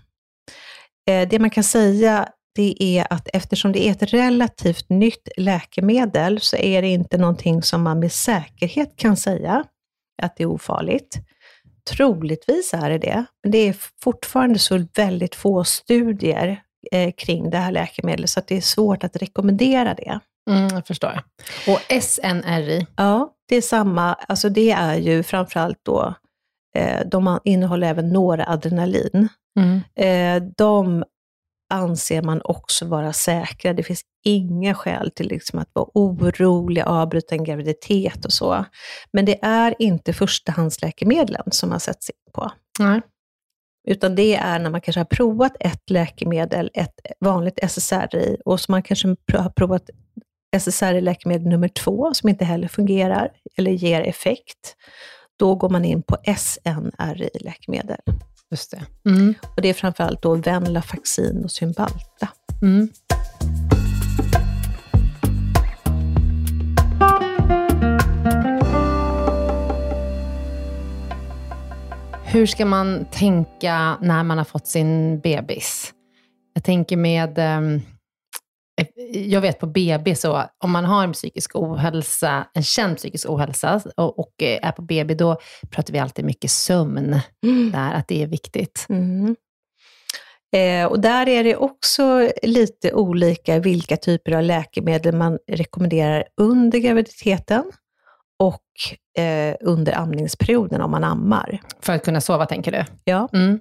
Eh, 1.10 1.28
det 1.28 1.38
man 1.38 1.50
kan 1.50 1.64
säga 1.64 2.28
det 2.54 2.76
är 2.78 3.06
att 3.10 3.28
eftersom 3.32 3.72
det 3.72 3.88
är 3.88 3.90
ett 3.90 4.12
relativt 4.12 4.88
nytt 4.88 5.28
läkemedel 5.36 6.40
så 6.40 6.56
är 6.56 6.82
det 6.82 6.88
inte 6.88 7.18
någonting 7.18 7.62
som 7.62 7.82
man 7.82 7.98
med 7.98 8.12
säkerhet 8.12 8.96
kan 8.96 9.16
säga 9.16 9.64
att 10.22 10.36
det 10.36 10.42
är 10.42 10.50
ofarligt. 10.50 11.18
troligtvis 11.90 12.74
är 12.74 12.90
det 12.90 12.98
det, 12.98 13.24
men 13.42 13.52
det 13.52 13.58
är 13.58 13.76
fortfarande 14.02 14.58
så 14.58 14.86
väldigt 14.96 15.34
få 15.34 15.64
studier 15.64 16.62
eh, 16.92 17.12
kring 17.16 17.50
det 17.50 17.58
här 17.58 17.72
läkemedlet, 17.72 18.30
så 18.30 18.40
att 18.40 18.46
det 18.46 18.56
är 18.56 18.60
svårt 18.60 19.04
att 19.04 19.16
rekommendera 19.16 19.94
det. 19.94 20.20
Mm, 20.50 20.68
jag 20.74 20.86
förstår. 20.86 21.20
Och 21.66 22.02
SNRI? 22.02 22.86
Ja, 22.96 23.32
det 23.48 23.56
är 23.56 23.62
samma. 23.62 24.14
Alltså 24.14 24.48
det 24.48 24.70
är 24.70 24.96
ju 24.96 25.22
framförallt 25.22 25.78
då, 25.82 26.14
eh, 26.76 27.00
de 27.06 27.38
innehåller 27.44 27.88
även 27.88 28.08
noradrenalin. 28.08 29.28
Mm. 29.58 29.80
Eh, 29.94 30.48
de 30.56 31.04
anser 31.72 32.22
man 32.22 32.40
också 32.44 32.86
vara 32.86 33.12
säkra. 33.12 33.72
Det 33.72 33.82
finns 33.82 34.02
inga 34.24 34.74
skäl 34.74 35.10
till 35.10 35.28
liksom 35.28 35.58
att 35.58 35.70
vara 35.72 35.86
orolig, 35.94 36.82
avbryta 36.82 37.34
en 37.34 37.44
graviditet 37.44 38.24
och 38.24 38.32
så. 38.32 38.64
Men 39.12 39.24
det 39.24 39.44
är 39.44 39.74
inte 39.78 40.12
förstahandsläkemedlen 40.12 41.44
som 41.50 41.68
man 41.68 41.80
sätts 41.80 42.10
in 42.10 42.32
på. 42.32 42.52
Nej. 42.78 43.00
Utan 43.88 44.14
det 44.14 44.34
är 44.34 44.58
när 44.58 44.70
man 44.70 44.80
kanske 44.80 45.00
har 45.00 45.04
provat 45.04 45.52
ett 45.60 45.90
läkemedel, 45.90 46.70
ett 46.74 46.94
vanligt 47.20 47.58
SSRI, 47.62 48.36
och 48.44 48.60
så 48.60 48.72
man 48.72 48.82
kanske 48.82 49.08
har 49.32 49.50
provat 49.50 49.90
SSRI-läkemedel 50.56 51.48
nummer 51.48 51.68
två, 51.68 52.14
som 52.14 52.28
inte 52.28 52.44
heller 52.44 52.68
fungerar 52.68 53.30
eller 53.56 53.70
ger 53.70 54.00
effekt. 54.00 54.76
Då 55.38 55.54
går 55.54 55.68
man 55.68 55.84
in 55.84 56.02
på 56.02 56.16
SNRI-läkemedel. 56.36 58.00
Just 58.50 58.70
det. 58.70 59.10
Mm. 59.10 59.34
Och 59.56 59.62
det 59.62 59.68
är 59.68 59.74
framförallt 59.74 60.22
då 60.22 60.34
Venlafaxin 60.34 61.44
och 61.44 61.50
Cymbalta. 61.50 62.28
Mm. 62.62 62.88
Hur 72.32 72.46
ska 72.46 72.64
man 72.64 73.04
tänka 73.04 73.98
när 74.00 74.22
man 74.22 74.38
har 74.38 74.44
fått 74.44 74.66
sin 74.66 75.20
bebis? 75.20 75.92
Jag 76.54 76.64
tänker 76.64 76.96
med 76.96 77.38
um, 77.38 77.80
jag 79.12 79.40
vet 79.40 79.58
på 79.58 79.66
BB, 79.66 80.14
så 80.14 80.42
om 80.64 80.70
man 80.70 80.84
har 80.84 81.04
en 81.04 81.12
psykisk 81.12 81.50
ohälsa, 81.54 82.46
en 82.54 82.62
känd 82.62 82.96
psykisk 82.96 83.30
ohälsa 83.30 83.80
och, 83.96 84.18
och 84.18 84.32
är 84.38 84.72
på 84.72 84.82
BB, 84.82 85.14
då 85.14 85.36
pratar 85.70 85.92
vi 85.92 85.98
alltid 85.98 86.24
mycket 86.24 86.50
sömn, 86.50 87.20
Mm. 87.44 87.70
där, 87.70 87.94
att 87.94 88.08
det 88.08 88.22
är 88.22 88.26
viktigt. 88.26 88.86
Mm. 88.88 89.36
Eh, 90.56 90.86
och 90.86 91.00
där 91.00 91.28
är 91.28 91.44
det 91.44 91.56
också 91.56 92.30
lite 92.42 92.92
olika 92.92 93.58
vilka 93.58 93.96
typer 93.96 94.32
av 94.32 94.42
läkemedel 94.42 95.14
man 95.14 95.38
rekommenderar 95.48 96.24
under 96.36 96.78
graviditeten 96.78 97.64
och 98.42 99.22
eh, 99.24 99.56
under 99.60 99.98
amningsperioden 99.98 100.80
om 100.80 100.90
man 100.90 101.04
ammar. 101.04 101.60
För 101.80 101.92
att 101.92 102.04
kunna 102.04 102.20
sova, 102.20 102.46
tänker 102.46 102.72
du? 102.72 102.84
Ja. 103.04 103.28
Mm. 103.32 103.60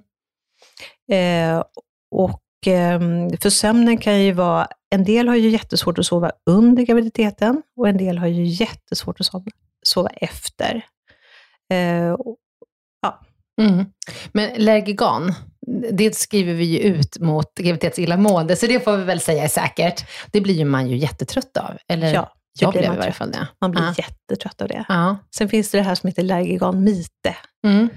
Eh, 1.12 1.64
och 2.10 2.42
ehm, 2.66 3.36
för 3.36 3.50
sömnen 3.50 3.98
kan 3.98 4.20
ju 4.20 4.32
vara, 4.32 4.68
en 4.94 5.04
del 5.04 5.28
har 5.28 5.36
ju 5.36 5.48
jättesvårt 5.48 5.98
att 5.98 6.06
sova 6.06 6.32
under 6.50 6.82
graviditeten 6.82 7.62
och 7.76 7.88
en 7.88 7.96
del 7.96 8.18
har 8.18 8.26
ju 8.26 8.44
jättesvårt 8.44 9.20
att 9.20 9.26
sova, 9.26 9.44
sova 9.86 10.08
efter. 10.16 10.84
Eh, 11.72 12.12
och- 12.12 12.36
Mm. 13.60 13.84
Men 14.32 14.50
Lergigan, 14.56 15.34
det 15.92 16.16
skriver 16.16 16.54
vi 16.54 16.64
ju 16.64 16.78
ut 16.78 17.18
mot 17.18 17.54
graviditetsillamående, 17.54 18.56
så 18.56 18.66
det 18.66 18.80
får 18.80 18.96
vi 18.96 19.04
väl 19.04 19.20
säga 19.20 19.44
är 19.44 19.48
säkert. 19.48 20.04
Det 20.32 20.40
blir 20.40 20.54
ju 20.54 20.64
man 20.64 20.88
ju 20.90 20.96
jättetrött 20.96 21.56
av. 21.56 21.76
Eller 21.88 22.14
Ja, 22.14 22.32
jag 22.60 22.72
blev 22.72 22.84
man 22.86 22.94
i 22.94 22.98
varje 22.98 23.12
fall 23.12 23.30
det. 23.30 23.48
man 23.60 23.70
blir 23.70 23.82
Ja. 23.82 23.94
jättetrött 23.98 24.62
av 24.62 24.68
det. 24.68 24.84
Ja. 24.88 25.16
Sen 25.36 25.48
finns 25.48 25.70
det 25.70 25.78
det 25.78 25.82
här 25.82 25.94
som 25.94 26.08
heter 26.08 26.22
Lergigan 26.22 26.84
Mite. 26.84 27.36
Mm. 27.66 27.88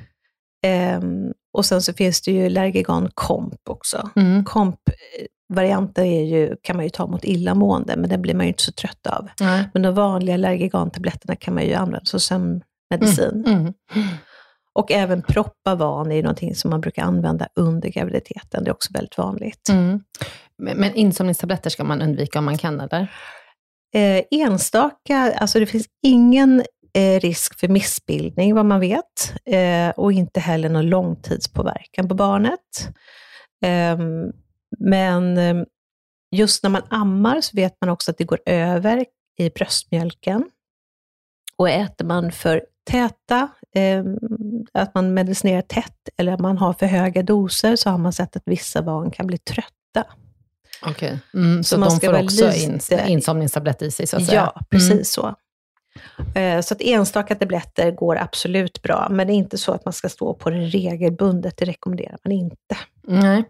Ehm, 0.65 1.31
och 1.53 1.65
sen 1.65 1.81
så 1.81 1.93
finns 1.93 2.21
det 2.21 2.31
ju 2.31 2.49
Lergigan 2.49 3.09
Comp 3.13 3.69
också. 3.69 4.09
Mm. 4.15 4.45
Comp-varianten 4.45 6.05
är 6.05 6.23
ju, 6.23 6.55
kan 6.61 6.75
man 6.75 6.85
ju 6.85 6.89
ta 6.89 7.07
mot 7.07 7.23
illamående, 7.25 7.95
men 7.97 8.09
den 8.09 8.21
blir 8.21 8.33
man 8.33 8.45
ju 8.45 8.47
inte 8.47 8.63
så 8.63 8.71
trött 8.71 9.07
av. 9.07 9.27
Nej. 9.39 9.69
Men 9.73 9.81
de 9.81 9.93
vanliga 9.95 10.37
Lergigan-tabletterna 10.37 11.35
kan 11.35 11.53
man 11.53 11.63
ju 11.65 11.73
använda 11.73 12.05
som 12.05 12.19
sömnmedicin. 12.19 13.45
Mm. 13.47 13.73
Och 14.73 14.91
även 14.91 15.21
Propavan 15.21 16.11
är 16.11 16.15
ju 16.15 16.21
någonting 16.21 16.55
som 16.55 16.69
man 16.69 16.81
brukar 16.81 17.03
använda 17.03 17.47
under 17.55 17.89
graviditeten. 17.89 18.63
Det 18.63 18.69
är 18.69 18.73
också 18.73 18.93
väldigt 18.93 19.17
vanligt. 19.17 19.69
Mm. 19.69 19.99
Men, 20.57 20.77
men 20.77 20.93
insomningstabletter 20.95 21.69
ska 21.69 21.83
man 21.83 22.01
undvika 22.01 22.39
om 22.39 22.45
man 22.45 22.57
kan, 22.57 22.79
eller? 22.81 23.11
Eh, 23.95 24.23
enstaka, 24.31 25.33
alltså 25.37 25.59
det 25.59 25.65
finns 25.65 25.87
ingen 26.03 26.63
eh, 26.93 27.19
risk 27.19 27.59
för 27.59 27.67
missbildning 27.67 28.55
vad 28.55 28.65
man 28.65 28.79
vet 28.79 29.33
eh, 29.45 29.89
och 29.89 30.11
inte 30.11 30.39
heller 30.39 30.69
någon 30.69 30.89
långtidspåverkan 30.89 32.07
på 32.07 32.15
barnet. 32.15 32.89
Ehm, 33.65 34.31
men 34.79 35.37
ehm, 35.37 35.65
just 36.31 36.63
när 36.63 36.69
man 36.69 36.81
ammar 36.89 37.41
så 37.41 37.55
vet 37.55 37.77
man 37.81 37.89
också 37.89 38.11
att 38.11 38.17
det 38.17 38.23
går 38.23 38.39
över 38.45 39.05
i 39.37 39.49
bröstmjölken. 39.49 40.43
Och 41.57 41.69
äter 41.69 42.05
man 42.05 42.31
för 42.31 42.65
täta, 42.89 43.47
eh, 43.75 44.03
att 44.73 44.95
man 44.95 45.13
medicinerar 45.13 45.61
tätt 45.61 46.09
eller 46.17 46.33
att 46.33 46.39
man 46.39 46.57
har 46.57 46.73
för 46.73 46.85
höga 46.85 47.23
doser 47.23 47.75
så 47.75 47.89
har 47.89 47.97
man 47.97 48.13
sett 48.13 48.35
att 48.35 48.43
vissa 48.45 48.81
barn 48.81 49.11
kan 49.11 49.27
bli 49.27 49.37
trötta. 49.37 50.05
Okej. 50.87 51.19
Mm, 51.33 51.63
så 51.63 51.67
Så 51.75 51.79
man 51.79 51.89
de 51.89 51.95
ska 51.97 52.07
får 52.07 52.23
också 52.23 52.45
lite- 52.47 52.57
ins- 52.59 53.07
insomningstabletter 53.07 53.85
i 53.85 53.91
sig, 53.91 54.07
så 54.07 54.17
att 54.17 54.25
säga? 54.25 54.51
Ja, 54.55 54.61
precis 54.69 54.91
Mm. 54.91 55.03
så. 55.03 55.35
Eh, 56.35 56.61
Så 56.61 56.73
att 56.73 56.81
enstaka 56.81 57.35
tabletter 57.35 57.91
går 57.91 58.17
absolut 58.17 58.81
bra, 58.81 59.07
men 59.11 59.27
det 59.27 59.33
är 59.33 59.35
inte 59.35 59.57
så 59.57 59.71
att 59.71 59.85
man 59.85 59.93
ska 59.93 60.09
stå 60.09 60.33
på 60.33 60.49
det 60.49 60.57
regelbundet. 60.57 61.57
Det 61.57 61.65
rekommenderar 61.65 62.17
man 62.23 62.31
inte. 62.31 62.77
Nej. 63.07 63.43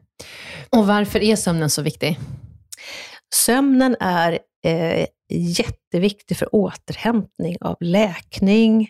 Och 0.69 0.87
varför 0.87 1.19
är 1.23 1.35
sömnen 1.35 1.69
så 1.69 1.81
viktig? 1.81 2.19
Sömnen 3.35 3.95
är 3.99 4.39
eh, 4.65 5.05
jätteviktig 5.29 6.37
för 6.37 6.55
återhämtning 6.55 7.57
av 7.61 7.75
läkning, 7.79 8.89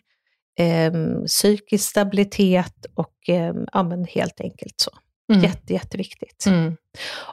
eh, 0.60 0.94
psykisk 1.28 1.90
stabilitet 1.90 2.86
och 2.96 3.30
eh, 3.30 3.54
ja, 3.74 4.06
helt 4.10 4.42
enkelt 4.42 4.74
så. 4.78 4.92
Mm. 5.34 5.44
Jätte, 5.44 5.74
jätteviktigt. 5.74 6.46
Mm. 6.46 6.78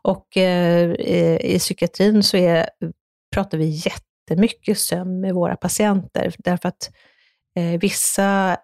Och 0.03 0.37
eh, 0.37 0.91
i 0.91 1.55
i 1.55 1.59
psykiatrin 1.59 2.23
så 2.23 2.37
är, 2.37 2.69
pratar 3.35 3.59
vi 3.59 3.65
jättemycket 3.65 4.79
sömn 4.79 5.21
med 5.21 5.35
våra 5.35 5.57
patienter, 5.57 6.35
därför 6.39 6.69
att 6.69 6.91
eh, 7.57 7.81
vissa 7.81 8.57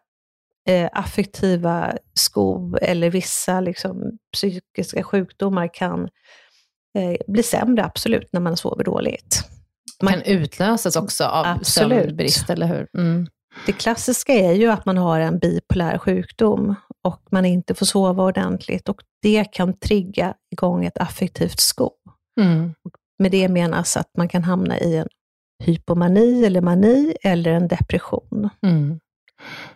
eh, 0.69 0.89
affektiva 0.93 1.95
skov 2.15 2.79
eller 2.83 3.11
vissa 3.11 3.61
liksom, 3.61 4.19
psykiska 4.33 5.03
sjukdomar 5.03 5.75
kan 5.75 6.09
eh, 6.99 7.17
bli 7.27 7.43
sämre, 7.43 7.85
absolut, 7.85 8.29
när 8.33 8.41
man 8.41 8.57
sover 8.57 8.85
dåligt. 8.85 9.45
Man, 10.03 10.13
Kan 10.13 10.23
utlösas 10.23 10.97
också 10.97 11.25
av 11.25 11.47
Absolut. 11.47 12.03
sömnbrist, 12.03 12.51
eller 12.51 12.67
hur? 12.67 12.87
Mm. 12.99 13.27
det 13.67 13.73
klassiska 13.73 14.33
är 14.33 14.53
ju 14.53 14.71
att 14.71 14.87
man 14.87 14.99
har 14.99 15.21
en 15.21 15.39
bipolär 15.39 15.99
sjukdom 15.99 16.75
och 17.09 17.23
man 17.31 17.45
inte 17.45 17.75
får 17.75 17.87
sova 17.87 18.25
ordentligt 18.25 18.89
och 18.89 19.03
det 19.23 19.45
kan 19.53 19.79
trigga 19.79 20.35
igång 20.53 20.85
ett 20.85 20.99
affektivt 20.99 21.61
skov. 21.61 21.93
Mm. 22.41 22.75
Med 23.19 23.31
det 23.31 23.49
menas 23.49 23.97
att 23.97 24.11
man 24.19 24.29
kan 24.29 24.45
hamna 24.45 24.79
i 24.79 24.97
en 24.97 25.09
hypomani 25.65 26.45
eller 26.45 26.61
mani 26.61 27.15
eller 27.23 27.53
en 27.53 27.69
depression 27.69 28.49
Mm. 28.67 29.01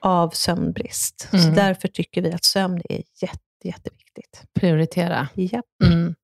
av 0.01 0.31
sömnbrist. 0.31 1.29
Mm. 1.33 1.45
Så 1.45 1.51
därför 1.51 1.89
tycker 1.89 2.23
vi 2.23 2.33
att 2.33 2.45
sömn 2.45 2.83
är 2.89 3.03
jätte, 3.23 3.39
jätteviktigt. 3.65 4.43
Prioritera. 4.61 5.29
Japp. 5.35 5.65
Mm. 5.85 6.15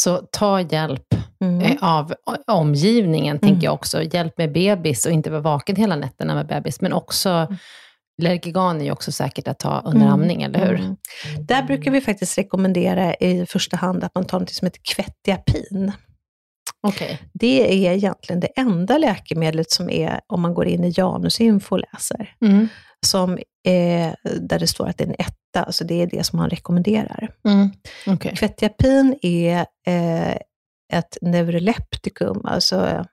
Så 0.00 0.16
ta 0.32 0.60
hjälp 0.60 1.04
Mm. 1.40 1.60
eh, 1.60 1.76
av 1.96 2.14
omgivningen, 2.46 3.36
Mm. 3.36 3.48
tänker 3.48 3.64
jag 3.64 3.74
också. 3.74 4.02
Hjälp 4.02 4.38
med 4.38 4.52
bebis 4.52 5.06
och 5.06 5.12
inte 5.12 5.30
vara 5.30 5.40
vaken 5.40 5.76
hela 5.76 5.96
nätterna 5.96 6.34
med 6.34 6.46
bebis. 6.46 6.80
Men 6.80 6.92
också, 6.92 7.56
Lergigan 8.22 8.80
är 8.80 8.84
ju 8.84 8.92
också 8.92 9.12
säkert 9.12 9.48
att 9.48 9.58
ta 9.58 9.80
under 9.80 10.00
Mm. 10.00 10.12
amning, 10.12 10.42
eller 10.42 10.66
hur? 10.66 10.74
Mm. 10.74 10.96
Där 11.40 11.62
brukar 11.62 11.90
vi 11.90 12.00
faktiskt 12.00 12.38
rekommendera 12.38 13.14
i 13.14 13.46
första 13.46 13.76
hand 13.76 14.04
att 14.04 14.14
man 14.14 14.24
tar 14.26 14.40
något 14.40 14.50
som 14.50 14.66
heter 14.66 14.80
kvettiapin. 14.94 15.92
Okej. 16.86 17.18
Det 17.32 17.86
är 17.86 17.92
egentligen 17.92 18.40
det 18.40 18.46
enda 18.56 18.98
läkemedlet 18.98 19.70
som 19.70 19.90
är, 19.90 20.20
om 20.26 20.40
man 20.42 20.54
går 20.54 20.66
in 20.66 20.84
i 20.84 20.92
Janusinfo 20.96 21.74
och 21.74 21.80
läser, 21.92 22.34
Mm. 22.40 22.68
som 23.06 23.38
är, 23.68 24.16
där 24.40 24.58
det 24.58 24.66
står 24.66 24.88
att 24.88 24.98
det 24.98 25.04
är 25.04 25.08
en 25.08 25.14
etta, 25.18 25.72
så 25.72 25.84
det 25.84 26.02
är 26.02 26.06
det 26.06 26.24
som 26.24 26.36
man 26.36 26.50
rekommenderar. 26.50 27.30
Mm. 27.48 27.70
Okej. 28.06 28.36
Kvettiapin 28.36 29.18
är 29.22 29.66
eh, 29.86 30.32
ett 30.92 31.18
neuroleptikum, 31.22 32.40
alltså 32.44 33.04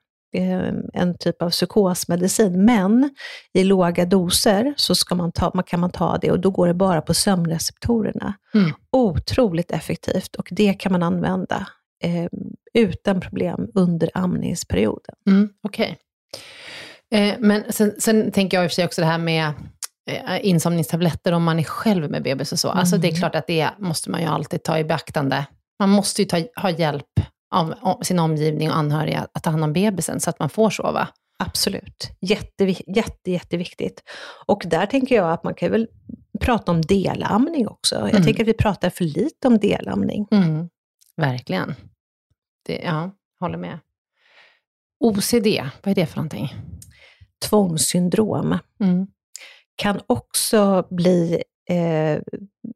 en 0.92 1.18
typ 1.18 1.42
av 1.42 1.50
psykosmedicin, 1.50 2.64
men 2.64 3.10
i 3.52 3.64
låga 3.64 4.04
doser 4.04 4.74
så 4.76 4.94
ska 4.94 5.14
man 5.14 5.32
ta, 5.32 5.50
man, 5.54 5.64
kan 5.64 5.80
man 5.80 5.90
ta 5.90 6.18
det 6.18 6.30
och 6.30 6.40
då 6.40 6.50
går 6.50 6.66
det 6.66 6.74
bara 6.74 7.02
på 7.02 7.14
sömnreceptorerna. 7.14 8.34
Mm. 8.54 8.70
Otroligt 8.92 9.70
effektivt 9.70 10.36
och 10.36 10.48
det 10.50 10.74
kan 10.74 10.92
man 10.92 11.02
använda 11.02 11.66
eh, 12.04 12.26
utan 12.74 13.20
problem 13.20 13.68
under 13.74 14.10
amningsperioden. 14.14 15.14
Mm. 15.26 15.48
Okej. 15.62 15.98
Eh, 17.14 17.34
men 17.38 17.72
sen, 17.72 17.94
sen 17.98 18.32
tänker 18.32 18.56
jag 18.56 18.64
i 18.64 18.66
och 18.66 18.70
för 18.70 18.74
sig 18.74 18.84
också 18.84 19.00
det 19.00 19.06
här 19.06 19.18
med 19.18 19.52
eh, 20.10 20.46
insomningstabletter 20.46 21.32
om 21.32 21.44
man 21.44 21.58
är 21.58 21.64
själv 21.64 22.10
med 22.10 22.22
bebis 22.22 22.52
och 22.52 22.58
så. 22.58 22.68
Alltså 22.68 22.98
det 22.98 23.08
är 23.08 23.16
klart 23.16 23.34
att 23.34 23.46
det 23.46 23.70
måste 23.78 24.10
man 24.10 24.20
ju 24.20 24.26
alltid 24.26 24.62
ta 24.62 24.78
i 24.78 24.84
beaktande. 24.84 25.46
Man 25.78 25.88
måste 25.88 26.22
ju 26.22 26.28
ta, 26.28 26.36
ha 26.56 26.70
hjälp 26.70 27.20
av, 27.54 27.74
av 27.80 28.02
sin 28.02 28.18
omgivning 28.18 28.70
och 28.70 28.76
anhöriga 28.76 29.26
att 29.32 29.42
ta 29.42 29.50
hand 29.50 29.64
om 29.64 29.72
bebisen 29.72 30.20
så 30.20 30.30
att 30.30 30.38
man 30.38 30.48
får 30.50 30.70
sova. 30.70 31.08
Absolut. 31.38 32.10
Jätte, 32.20 32.64
jätte, 32.86 33.30
jätteviktigt. 33.30 34.02
Och 34.46 34.62
där 34.66 34.86
tänker 34.86 35.14
jag 35.16 35.32
att 35.32 35.44
man 35.44 35.54
kan 35.54 35.70
väl 35.70 35.88
prata 36.40 36.72
om 36.72 36.82
delamning 36.82 37.68
också. 37.68 37.94
Jag 37.94 38.10
Mm. 38.10 38.22
tänker 38.24 38.42
att 38.42 38.48
vi 38.48 38.52
pratar 38.54 38.90
för 38.90 39.04
lite 39.04 39.48
om 39.48 39.58
delamning. 39.58 40.26
Verkligen. 41.16 41.74
Det, 42.66 42.82
ja, 42.84 43.10
håller 43.40 43.58
med. 43.58 43.78
OCD, 45.00 45.46
vad 45.82 45.90
är 45.90 45.94
det 45.94 46.06
för 46.06 46.16
någonting? 46.16 46.48
Tvångssyndrom 47.48 48.58
kan 49.76 50.00
också 50.06 50.86
bli 50.90 51.42
eh, 51.70 52.20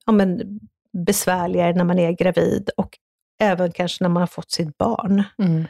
ja, 0.06 0.12
men 0.12 0.61
besvärligare 1.06 1.72
när 1.72 1.85
man 1.85 1.98
är 1.98 2.12
gravid 2.12 2.70
och 2.76 2.98
även 3.40 3.72
kanske 3.72 4.05
när 4.05 4.09
man 4.09 4.22
har 4.22 4.26
fått 4.26 4.50
sitt 4.50 4.79
barn. 4.79 5.24
Mm. 5.42 5.64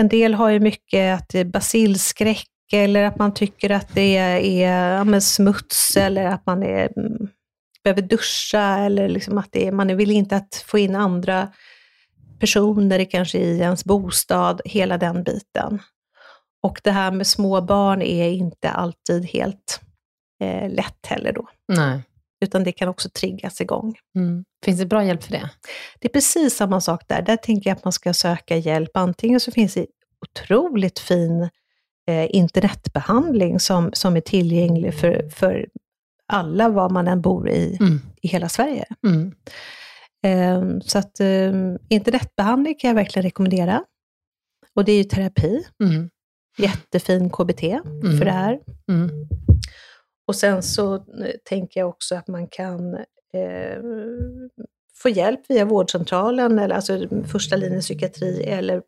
En 0.00 0.08
del 0.08 0.34
har 0.34 0.48
ju 0.48 0.60
mycket 0.60 1.20
att 1.20 1.28
det 1.28 1.38
är 1.38 1.44
basilskräck 1.44 2.48
eller 2.72 3.04
att 3.04 3.18
man 3.18 3.34
tycker 3.34 3.70
att 3.70 3.94
det 3.94 4.16
är, 4.16 4.38
är 4.38 5.20
smuts 5.20 5.96
eller 5.96 6.24
att 6.24 6.46
man 6.46 6.62
är, 6.62 6.98
mm, 6.98 7.28
behöver 7.84 8.02
duscha 8.02 8.78
eller 8.78 9.08
liksom 9.08 9.38
att 9.38 9.56
är, 9.56 9.72
man 9.72 9.96
vill 9.96 10.10
inte 10.10 10.36
att 10.36 10.64
få 10.66 10.78
in 10.78 10.96
andra 10.96 11.48
personer 12.38 13.04
kanske 13.04 13.38
i 13.38 13.58
ens 13.58 13.84
bostad, 13.84 14.60
hela 14.64 14.98
den 14.98 15.22
biten. 15.22 15.78
Och 16.62 16.80
det 16.84 16.90
här 16.90 17.10
med 17.10 17.26
små 17.26 17.60
barn 17.60 18.02
är 18.02 18.28
inte 18.28 18.70
alltid 18.70 19.26
helt 19.26 19.80
eh, 20.42 20.70
lätt 20.70 21.06
heller 21.06 21.32
då, 21.32 21.48
Nej. 21.68 22.02
Utan 22.42 22.64
det 22.64 22.72
kan 22.72 22.88
också 22.88 23.08
triggas 23.08 23.60
igång. 23.60 23.94
Mm. 24.16 24.44
Finns 24.64 24.78
det 24.78 24.86
bra 24.86 25.04
hjälp 25.04 25.22
för 25.22 25.32
det? 25.32 25.50
Det 26.00 26.08
är 26.08 26.12
precis 26.12 26.56
samma 26.56 26.80
sak 26.80 27.02
där. 27.08 27.22
Där 27.22 27.36
tänker 27.36 27.70
jag 27.70 27.76
att 27.76 27.84
man 27.84 27.92
ska 27.92 28.14
söka 28.14 28.56
hjälp. 28.56 28.90
Antingen 28.94 29.40
så 29.40 29.50
finns 29.50 29.74
det 29.74 29.86
otroligt 30.26 30.98
fin 30.98 31.48
eh, 32.08 32.36
internetbehandling 32.36 33.60
som, 33.60 33.90
som 33.92 34.16
är 34.16 34.20
tillgänglig 34.20 34.94
för, 34.94 35.28
för 35.30 35.68
alla 36.26 36.68
var 36.68 36.90
man 36.90 37.08
än 37.08 37.20
bor 37.20 37.48
i, 37.50 37.76
Mm. 37.80 38.00
i 38.22 38.28
hela 38.28 38.48
Sverige. 38.48 38.84
Mm. 39.06 39.32
Eh, 40.24 40.78
så 40.84 40.98
att 40.98 41.20
eh, 41.20 41.52
internetbehandling 41.88 42.74
kan 42.74 42.88
jag 42.88 42.94
verkligen 42.94 43.24
rekommendera. 43.24 43.84
Och 44.74 44.84
det 44.84 44.92
är 44.92 44.96
ju 44.96 45.04
terapi. 45.04 45.64
Mm. 45.84 46.10
Jättefin 46.58 47.30
KBT 47.30 47.62
Mm. 47.62 48.18
för 48.18 48.24
det 48.24 48.30
här. 48.32 48.60
Och 50.26 50.36
sen 50.36 50.62
så 50.62 50.94
eh, 50.94 51.00
tänker 51.44 51.80
jag 51.80 51.88
också 51.88 52.14
att 52.14 52.28
man 52.28 52.48
kan 52.48 52.94
eh, 53.34 53.82
få 55.02 55.08
hjälp 55.08 55.40
via 55.48 55.64
vårdcentralen, 55.64 56.58
eller 56.58 56.74
alltså 56.74 57.08
första 57.26 57.56
linjens 57.56 57.84
psykiatri, 57.84 58.42
eller 58.42 58.82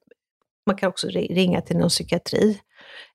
man 0.66 0.77
kan 0.77 0.88
också 0.88 1.09
ringa 1.09 1.61
till 1.61 1.77
någon 1.77 1.88
psykiatri. 1.88 2.61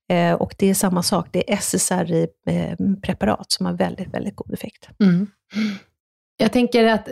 Eh, 0.10 0.34
och 0.34 0.56
det 0.58 0.70
är 0.70 0.74
samma 0.74 1.04
sak, 1.04 1.28
det 1.32 1.52
är 1.52 1.56
SSRI-preparat 1.58 3.40
eh, 3.40 3.46
som 3.48 3.66
har 3.66 3.74
väldigt, 3.74 4.14
väldigt 4.14 4.36
god 4.36 4.54
effekt. 4.54 4.90
Mm. 5.04 5.28
Jag 6.42 6.52
tänker 6.52 6.86
att 6.86 7.06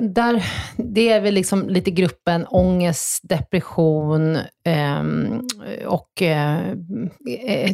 där, 0.00 0.44
det 0.76 1.08
är 1.08 1.20
väl 1.20 1.34
liksom 1.34 1.68
lite 1.68 1.90
gruppen 1.90 2.46
ångest, 2.46 3.20
depression 3.22 4.38
ehm, 4.64 5.48
och 5.86 6.22
eh, 6.22 6.58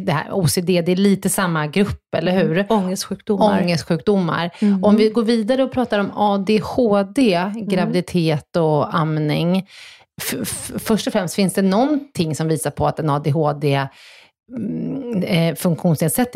det 0.01 0.11
här 0.11 0.31
OCD. 0.31 0.65
Det 0.65 0.91
är 0.91 0.95
lite 0.95 1.29
samma 1.29 1.67
grupp, 1.67 2.15
eller 2.17 2.31
hur? 2.31 2.65
Ångestsjukdomar. 2.69 3.61
Ångestsjukdomar. 3.61 4.51
Mm. 4.59 4.83
Om 4.83 4.95
vi 4.95 5.09
går 5.09 5.23
vidare 5.23 5.63
och 5.63 5.71
pratar 5.71 5.99
om 5.99 6.11
ADHD, 6.15 7.51
graviditet 7.55 8.55
och 8.55 8.95
amning. 8.95 9.67
Först 10.79 11.07
och 11.07 11.13
främst, 11.13 11.35
finns 11.35 11.53
det 11.53 11.61
någonting 11.61 12.35
som 12.35 12.47
visar 12.47 12.71
på 12.71 12.87
att 12.87 12.99
en 12.99 13.09
ADHD 13.09 13.87
mm, 14.57 15.23
eh, 15.23 15.55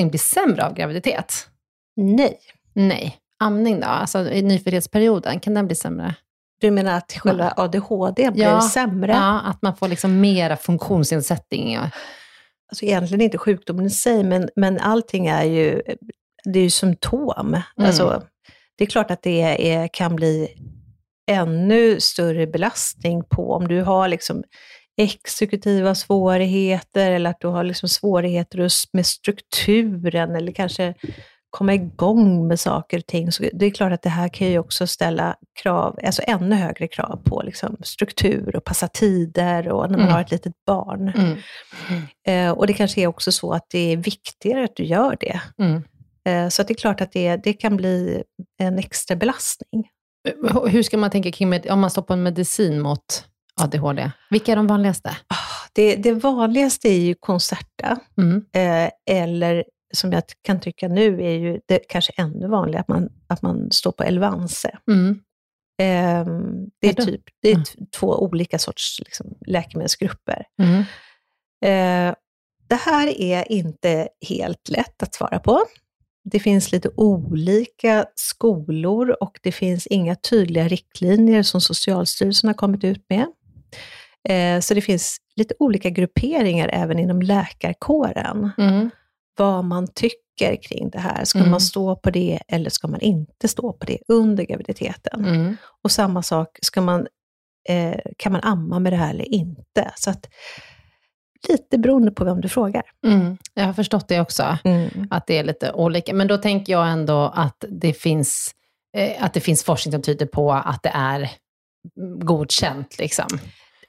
blir 0.10 0.20
sämre 0.20 0.66
av 0.66 0.74
graviditet? 0.74 1.48
Nej. 1.96 2.38
Nej. 2.74 3.18
Amning 3.42 3.80
då? 3.80 3.88
Alltså 3.88 4.20
i 4.32 4.42
nyföddhetsperioden, 4.42 5.40
kan 5.40 5.54
den 5.54 5.68
bli 5.68 5.76
sämre? 5.76 6.16
Du 6.62 6.72
menar 6.72 6.98
att 6.98 7.12
själva 7.12 7.54
ADHD 7.58 8.32
blir 8.32 8.44
Ja. 8.44 8.62
sämre? 8.62 9.12
Ja, 9.12 9.40
att 9.40 9.62
man 9.62 9.76
får 9.76 9.88
liksom 9.88 10.22
mera 10.22 10.58
funktionsnedsättning. 10.58 11.76
Alltså 11.76 12.86
egentligen 12.86 13.22
inte 13.22 13.38
sjukdomen 13.38 13.86
i 13.86 13.90
sig, 13.90 14.24
men, 14.24 14.50
men 14.56 14.80
allting 14.80 15.28
är 15.28 15.44
ju, 15.44 15.82
det 16.44 16.60
är 16.60 16.64
ju 16.64 16.70
symptom. 16.70 17.48
Mm. 17.48 17.88
Alltså, 17.88 18.24
det 18.78 18.84
är 18.84 18.88
klart 18.88 19.12
att 19.12 19.24
det 19.24 19.72
är, 19.72 19.88
kan 19.94 20.16
bli 20.16 20.48
ännu 21.32 22.00
större 22.00 22.48
belastning 22.48 23.24
på 23.30 23.52
om 23.54 23.68
du 23.68 23.82
har 23.82 24.08
liksom 24.08 24.44
exekutiva 24.98 25.96
svårigheter 25.96 27.12
eller 27.12 27.30
att 27.30 27.40
du 27.40 27.48
har 27.48 27.64
liksom 27.64 27.90
svårigheter 27.90 28.70
med 28.94 29.06
strukturen 29.06 30.36
eller 30.36 30.52
kanske 30.52 30.94
komma 31.52 31.74
igång 31.74 32.48
med 32.48 32.60
saker 32.60 32.98
och 32.98 33.06
ting. 33.06 33.32
Så 33.32 33.44
det 33.54 33.66
är 33.66 33.70
klart 33.70 33.92
att 33.94 34.02
det 34.02 34.10
här 34.10 34.28
kan 34.28 34.48
ju 34.48 34.60
också 34.60 34.88
ställa 34.88 35.36
krav, 35.64 36.00
alltså 36.06 36.22
ännu 36.28 36.56
högre 36.56 36.88
krav 36.88 37.22
på 37.26 37.42
liksom 37.46 37.78
struktur 37.84 38.56
och 38.56 38.64
passa 38.64 38.88
tider 38.88 39.70
och 39.70 39.84
när 39.92 39.98
man 39.98 40.02
Mm. 40.02 40.14
har 40.14 40.22
ett 40.22 40.32
litet 40.32 40.54
barn. 40.68 41.14
Mm. 41.18 41.38
Eh, 42.28 42.58
och 42.58 42.68
det 42.68 42.74
kanske 42.74 43.02
är 43.02 43.08
också 43.08 43.32
så 43.32 43.52
att 43.54 43.66
det 43.72 43.80
är 43.94 43.98
viktigare 43.98 44.64
att 44.64 44.76
du 44.76 44.84
gör 44.84 45.18
det. 45.20 45.42
Mm. 45.60 45.84
Eh, 46.26 46.50
så 46.50 46.64
det 46.64 46.74
är 46.74 46.76
klart 46.76 47.02
att 47.02 47.12
det, 47.12 47.36
det 47.36 47.54
kan 47.54 47.78
bli 47.78 48.24
en 48.62 48.80
extra 48.80 49.16
belastning. 49.16 49.88
H- 50.52 50.68
Hur 50.68 50.84
ska 50.84 50.98
man 50.98 51.10
tänka 51.12 51.32
kring 51.32 51.72
om 51.72 51.80
man 51.80 51.90
på 52.08 52.14
en 52.14 52.24
medicin 52.24 52.82
mot 52.82 53.26
ADHD? 53.62 54.12
Vilka 54.30 54.52
är 54.52 54.56
de 54.56 54.68
vanligaste? 54.68 55.10
Ah, 55.10 55.36
Det, 55.74 55.96
det 55.96 56.12
vanligaste 56.14 56.88
är 56.90 57.00
ju 57.00 57.16
Concerta, 57.16 57.98
Mm. 58.18 58.46
eh, 58.54 58.92
eller 59.18 59.64
som 59.94 60.12
jag 60.12 60.24
kan 60.42 60.60
tycka 60.60 60.88
nu 60.88 61.24
är 61.24 61.32
ju 61.32 61.60
det 61.68 61.80
kanske 61.80 62.14
ännu 62.18 62.48
vanligare 62.48 62.82
att 62.82 62.88
man, 62.88 63.10
att 63.28 63.42
man 63.42 63.72
står 63.72 63.92
på 63.92 64.04
Elvanse. 64.04 64.78
Mm. 64.92 65.10
Eh, 65.82 66.26
det 66.82 66.88
är, 66.90 67.06
typ, 67.06 67.22
det 67.42 67.52
är 67.52 67.56
t- 67.56 67.80
två 68.00 68.24
olika 68.24 68.60
sorts 68.60 69.00
liksom, 69.00 69.38
läkemedelsgrupper. 69.48 70.46
Mm. 70.62 70.80
Eh, 71.66 72.16
det 72.70 72.76
här 72.76 73.22
är 73.22 73.52
inte 73.52 74.08
helt 74.28 74.70
lätt 74.70 75.04
att 75.04 75.16
svara 75.16 75.40
på. 75.40 75.62
Det 76.24 76.40
finns 76.40 76.72
lite 76.72 76.90
olika 76.96 78.06
skolor 78.16 79.16
och 79.22 79.40
det 79.44 79.52
finns 79.52 79.88
inga 79.88 80.16
tydliga 80.16 80.68
riktlinjer 80.68 81.44
som 81.44 81.62
Socialstyrelsen 81.62 82.48
har 82.48 82.54
kommit 82.54 82.84
ut 82.84 83.06
med. 83.10 83.26
Eh, 84.30 84.60
så 84.60 84.74
det 84.74 84.82
finns 84.82 85.18
lite 85.36 85.54
olika 85.60 85.90
grupperingar 85.90 86.70
även 86.74 87.00
inom 87.00 87.22
läkarkåren. 87.22 88.50
Mm. 88.58 88.90
Vad 89.38 89.66
man 89.66 89.88
tycker 89.94 90.62
kring 90.64 90.90
det 90.90 91.00
här. 91.00 91.26
Ska 91.26 91.40
Mm. 91.40 91.52
man 91.52 91.62
stå 91.62 91.96
på 91.96 92.10
det 92.10 92.40
eller 92.48 92.70
ska 92.70 92.88
man 92.88 93.02
inte 93.02 93.48
stå 93.48 93.74
på 93.74 93.86
det 93.86 93.98
under 94.08 94.44
graviditeten? 94.44 95.26
Mm. 95.26 95.58
Och 95.84 95.92
samma 95.92 96.24
sak, 96.24 96.48
ska 96.62 96.82
man, 96.82 97.08
eh, 97.70 98.00
kan 98.18 98.32
man 98.32 98.42
amma 98.42 98.80
med 98.80 98.94
det 98.94 98.98
här 98.98 99.10
eller 99.14 99.34
inte? 99.34 99.92
Så 99.96 100.10
att, 100.10 100.28
lite 101.50 101.78
beroende 101.78 102.12
på 102.12 102.24
vem 102.26 102.42
du 102.42 102.50
frågar. 102.50 102.84
Mm. 103.08 103.38
Jag 103.54 103.66
har 103.66 103.74
förstått 103.74 104.08
det 104.08 104.20
också, 104.22 104.58
att 105.10 105.28
det 105.28 105.38
är 105.38 105.44
lite 105.44 105.72
olika. 105.72 106.14
Men 106.14 106.28
då 106.28 106.38
tänker 106.38 106.74
jag 106.74 106.90
ändå 106.90 107.32
att 107.36 107.66
det 107.70 107.94
finns, 107.94 108.52
eh, 108.98 109.24
att 109.24 109.34
det 109.34 109.40
finns 109.42 109.64
forskning 109.64 109.92
som 109.94 110.02
tyder 110.02 110.26
på 110.26 110.52
att 110.54 110.84
det 110.84 110.92
är 110.94 111.20
mm, 111.98 112.20
godkänt. 112.20 112.98
Liksom. 113.00 113.28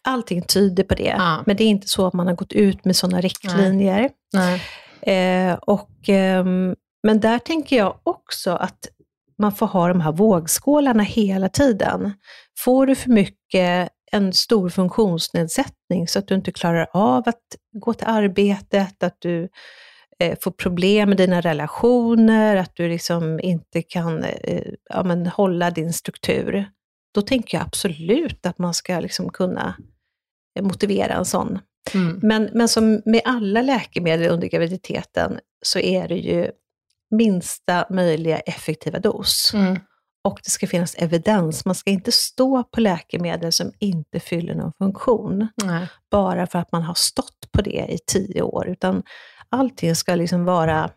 Allting 0.04 0.42
tyder 0.42 0.84
på 0.84 0.94
det, 0.94 1.14
Ja. 1.18 1.42
men 1.46 1.56
det 1.56 1.64
är 1.64 1.68
inte 1.68 1.88
så 1.88 2.06
att 2.06 2.12
man 2.12 2.26
har 2.26 2.34
gått 2.34 2.52
ut 2.52 2.84
med 2.84 2.96
sådana 2.96 3.20
riktlinjer. 3.20 4.10
Nej. 4.32 4.62
Eh, 5.06 5.54
och, 5.54 6.08
eh, 6.08 6.44
men 7.02 7.20
där 7.20 7.38
tänker 7.38 7.76
jag 7.76 7.98
också 8.02 8.50
att 8.50 8.88
man 9.38 9.52
får 9.52 9.66
ha 9.66 9.88
de 9.88 10.00
här 10.00 10.12
vågskålarna 10.12 11.02
hela 11.02 11.48
tiden. 11.48 12.12
Får 12.58 12.86
du 12.86 12.94
för 12.94 13.10
mycket 13.10 13.88
en 14.12 14.32
stor 14.32 14.68
funktionsnedsättning 14.68 16.08
så 16.08 16.18
att 16.18 16.28
du 16.28 16.34
inte 16.34 16.52
klarar 16.52 16.88
av 16.92 17.22
att 17.28 17.42
gå 17.72 17.94
till 17.94 18.06
arbetet, 18.06 19.02
att 19.02 19.16
du 19.18 19.48
eh, 20.18 20.38
får 20.40 20.50
problem 20.50 21.08
med 21.08 21.18
dina 21.18 21.40
relationer, 21.40 22.56
att 22.56 22.76
du 22.76 22.88
liksom 22.88 23.40
inte 23.40 23.82
kan 23.82 24.24
eh, 24.24 24.72
ja, 24.90 25.02
men 25.02 25.26
hålla 25.26 25.70
din 25.70 25.92
struktur, 25.92 26.66
då 27.14 27.22
tänker 27.22 27.58
jag 27.58 27.66
absolut 27.66 28.46
att 28.46 28.58
man 28.58 28.74
ska 28.74 29.00
liksom 29.00 29.30
kunna 29.30 29.76
motivera 30.60 31.14
en 31.14 31.24
sån 31.24 31.58
Mm. 31.94 32.20
men, 32.22 32.50
men 32.52 32.68
som 32.68 33.02
med 33.04 33.20
alla 33.24 33.62
läkemedel 33.62 34.30
under 34.30 34.48
graviditeten 34.48 35.38
så 35.62 35.78
är 35.78 36.08
det 36.08 36.16
ju 36.16 36.50
minsta 37.10 37.86
möjliga 37.90 38.38
effektiva 38.38 38.98
dos. 38.98 39.54
Mm. 39.54 39.78
Och 40.24 40.40
det 40.44 40.50
ska 40.50 40.66
finnas 40.66 40.94
evidens. 40.94 41.64
Man 41.64 41.74
ska 41.74 41.90
inte 41.90 42.12
stå 42.12 42.62
på 42.62 42.80
läkemedel 42.80 43.52
som 43.52 43.72
inte 43.78 44.20
fyller 44.20 44.54
någon 44.54 44.72
funktion, 44.78 45.48
Nej. 45.64 45.88
bara 46.10 46.46
för 46.46 46.58
att 46.58 46.72
man 46.72 46.82
har 46.82 46.94
stått 46.94 47.52
på 47.52 47.62
det 47.62 47.86
i 47.88 47.98
tio 48.06 48.42
år, 48.42 48.68
utan 48.68 49.02
allting 49.48 49.96
ska 49.96 50.14
liksom 50.14 50.44
vara 50.44 50.90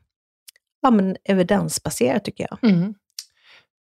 ja, 0.82 0.92
men 0.92 1.18
evidensbaserat 1.24 2.24
tycker 2.24 2.48
jag. 2.50 2.72
Mm. 2.72 2.94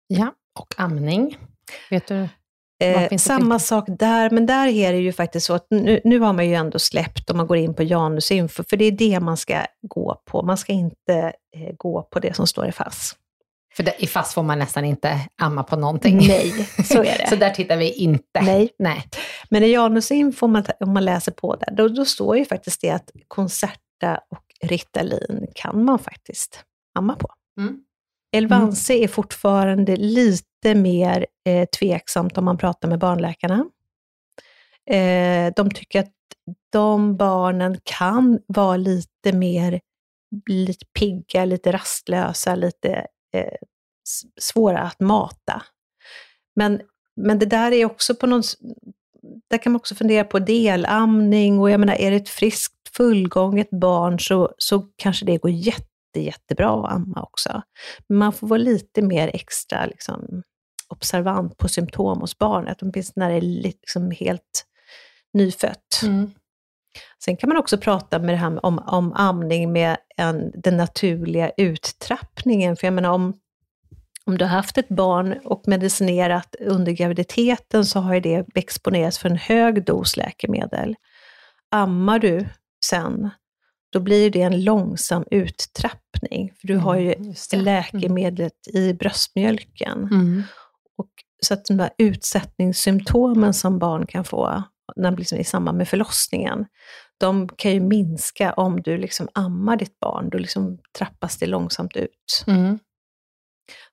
Ja, 0.07 0.33
och 0.59 0.73
amning. 0.77 1.37
Vet 1.89 2.07
du? 2.07 2.29
Eh, 2.81 3.17
samma 3.17 3.59
sak 3.59 3.85
där, 3.87 4.29
men 4.29 4.45
där 4.45 4.67
är 4.67 4.93
det 4.93 4.99
ju 4.99 5.13
faktiskt 5.13 5.45
så 5.45 5.53
att 5.53 5.67
nu, 5.69 6.01
nu 6.03 6.19
har 6.19 6.33
man 6.33 6.47
ju 6.47 6.55
ändå 6.55 6.79
släppt 6.79 7.29
om 7.29 7.37
man 7.37 7.47
går 7.47 7.57
in 7.57 7.73
på 7.73 7.83
Janusinfo, 7.83 8.63
för 8.69 8.77
det 8.77 8.85
är 8.85 8.91
det 8.91 9.19
man 9.19 9.37
ska 9.37 9.65
gå 9.81 10.21
på. 10.25 10.41
Man 10.41 10.57
ska 10.57 10.73
inte 10.73 11.33
eh, 11.55 11.75
gå 11.77 12.01
på 12.01 12.19
det 12.19 12.35
som 12.35 12.47
står 12.47 12.67
i 12.67 12.71
FASS. 12.71 13.15
För 13.75 13.83
det, 13.83 14.03
i 14.03 14.07
fast 14.07 14.33
får 14.33 14.43
man 14.43 14.59
nästan 14.59 14.85
inte 14.85 15.19
amma 15.41 15.63
på 15.63 15.75
någonting. 15.75 16.17
Nej, 16.17 16.67
så 16.85 16.99
är 16.99 17.03
det. 17.17 17.29
så 17.29 17.35
där 17.35 17.49
tittar 17.49 17.77
vi 17.77 17.91
inte. 17.91 18.41
Nej. 18.41 18.69
Nej. 18.79 19.03
Men 19.49 19.63
i 19.63 19.67
Janusinfo, 19.67 20.45
om 20.45 20.51
man, 20.51 20.63
om 20.79 20.93
man 20.93 21.05
läser 21.05 21.31
på 21.31 21.55
där, 21.55 21.71
då, 21.71 21.87
då 21.87 22.05
står 22.05 22.37
ju 22.37 22.45
faktiskt 22.45 22.81
det 22.81 22.89
att 22.89 23.11
Concerta 23.27 24.19
och 24.29 24.67
Ritalin 24.69 25.47
kan 25.55 25.85
man 25.85 25.99
faktiskt 25.99 26.63
amma 26.99 27.15
på. 27.15 27.27
Mm. 27.59 27.79
Elvanse 28.31 28.93
är 28.93 29.07
fortfarande 29.07 29.95
lite 29.95 30.75
mer 30.75 31.25
eh, 31.45 31.65
tveksamt 31.79 32.37
om 32.37 32.45
man 32.45 32.57
pratar 32.57 32.87
med 32.87 32.99
barnläkarna. 32.99 33.65
Eh, 34.89 35.53
de 35.55 35.71
tycker 35.71 35.99
att 35.99 36.11
de 36.71 37.17
barnen 37.17 37.77
kan 37.83 38.39
vara 38.47 38.77
lite 38.77 39.33
mer 39.33 39.79
lite 40.49 40.85
pigga, 40.99 41.45
lite 41.45 41.71
rastlösa, 41.71 42.55
lite 42.55 43.07
eh, 43.33 43.55
svåra 44.39 44.79
att 44.79 44.99
mata. 44.99 45.63
Men, 46.55 46.81
men 47.15 47.39
det 47.39 47.45
där 47.45 47.71
är 47.71 47.85
också 47.85 48.15
på 48.15 48.27
någon... 48.27 48.43
Där 49.49 49.57
kan 49.57 49.71
man 49.71 49.79
också 49.79 49.95
fundera 49.95 50.23
på 50.23 50.39
delamning 50.39 51.59
och 51.59 51.71
jag 51.71 51.79
menar, 51.79 51.95
är 51.95 52.11
det 52.11 52.17
ett 52.17 52.29
friskt, 52.29 52.73
fullgånget 52.97 53.69
barn 53.69 54.19
så, 54.19 54.53
så 54.57 54.79
kanske 54.95 55.25
det 55.25 55.37
går 55.37 55.51
jätte, 55.51 55.90
jättebra 56.19 56.85
att 56.85 56.91
amma 56.91 57.21
också. 57.21 57.61
Men 58.07 58.17
man 58.17 58.33
får 58.33 58.47
vara 58.47 58.57
lite 58.57 59.01
mer 59.01 59.31
extra 59.33 59.85
liksom, 59.85 60.43
observant 60.87 61.57
på 61.57 61.67
symptom 61.67 62.19
hos 62.19 62.37
barnet, 62.37 62.77
åtminstone 62.81 63.25
när 63.25 63.31
det 63.31 63.37
är 63.37 63.41
liksom 63.41 64.11
helt 64.11 64.65
nyfött. 65.33 66.01
Mm. 66.03 66.31
Sen 67.23 67.37
kan 67.37 67.49
man 67.49 67.57
också 67.57 67.77
prata 67.77 68.19
med 68.19 68.29
det 68.29 68.37
här 68.37 68.65
om, 68.65 68.79
om 68.79 69.13
amning 69.13 69.71
med 69.71 69.97
en, 70.17 70.51
den 70.53 70.77
naturliga 70.77 71.51
uttrappningen. 71.57 72.77
För 72.77 72.87
jag 72.87 72.93
menar 72.93 73.09
om, 73.09 73.33
om 74.25 74.37
du 74.37 74.45
har 74.45 74.51
haft 74.51 74.77
ett 74.77 74.89
barn 74.89 75.39
och 75.45 75.63
medicinerat 75.67 76.55
under 76.59 76.91
graviditeten 76.91 77.85
så 77.85 77.99
har 77.99 78.13
ju 78.13 78.19
det 78.19 78.45
exponerats 78.55 79.19
för 79.19 79.29
en 79.29 79.37
hög 79.37 79.85
dos 79.85 80.17
läkemedel. 80.17 80.95
Ammar 81.71 82.19
du 82.19 82.47
sen, 82.85 83.29
då 83.91 83.99
blir 83.99 84.29
det 84.31 84.41
en 84.41 84.63
långsam 84.63 85.23
uttrappning. 85.31 86.53
För 86.61 86.67
du 86.67 86.77
har 86.77 86.95
ju 86.95 87.13
Mm, 87.13 87.29
just 87.29 87.51
det. 87.51 87.57
läkemedlet 87.57 88.67
i 88.73 88.93
bröstmjölken. 88.93 89.97
Mm. 90.11 90.43
Och, 90.97 91.09
så 91.45 91.53
att 91.53 91.65
de 91.65 91.77
där 91.77 91.89
utsättningssymptomen 91.97 93.53
som 93.53 93.79
barn 93.79 94.05
kan 94.05 94.23
få 94.23 94.63
när, 94.95 95.17
liksom, 95.17 95.37
i 95.37 95.43
samband 95.43 95.77
med 95.77 95.87
förlossningen, 95.87 96.65
de 97.19 97.49
kan 97.49 97.71
ju 97.71 97.79
minska 97.79 98.53
om 98.53 98.81
du 98.81 98.97
liksom 98.97 99.27
ammar 99.33 99.77
ditt 99.77 99.99
barn. 99.99 100.29
Då 100.29 100.37
liksom 100.37 100.77
trappas 100.97 101.37
det 101.37 101.45
långsamt 101.45 101.95
ut. 101.97 102.43
Mm. 102.47 102.79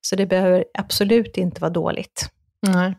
Så 0.01 0.17
det 0.17 0.27
behöver 0.27 0.65
absolut 0.79 1.37
inte 1.37 1.61
vara 1.61 1.71
dåligt. 1.71 2.31
Nej. 2.67 2.99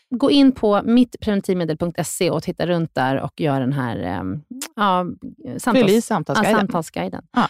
gå 0.11 0.31
in 0.31 0.51
på 0.51 0.81
mittpreventivmedel.se 0.83 2.29
och 2.29 2.43
titta 2.43 2.67
runt 2.67 2.95
där 2.95 3.21
och 3.21 3.41
gör 3.41 3.59
den 3.59 3.73
här 3.73 3.97
eh, 3.97 4.23
ja, 4.75 5.05
i 5.55 5.59
samtals, 5.59 5.91
ja, 5.93 6.01
samtalsguiden. 6.01 6.59
samtalsguiden. 6.59 7.23
Ja. 7.31 7.47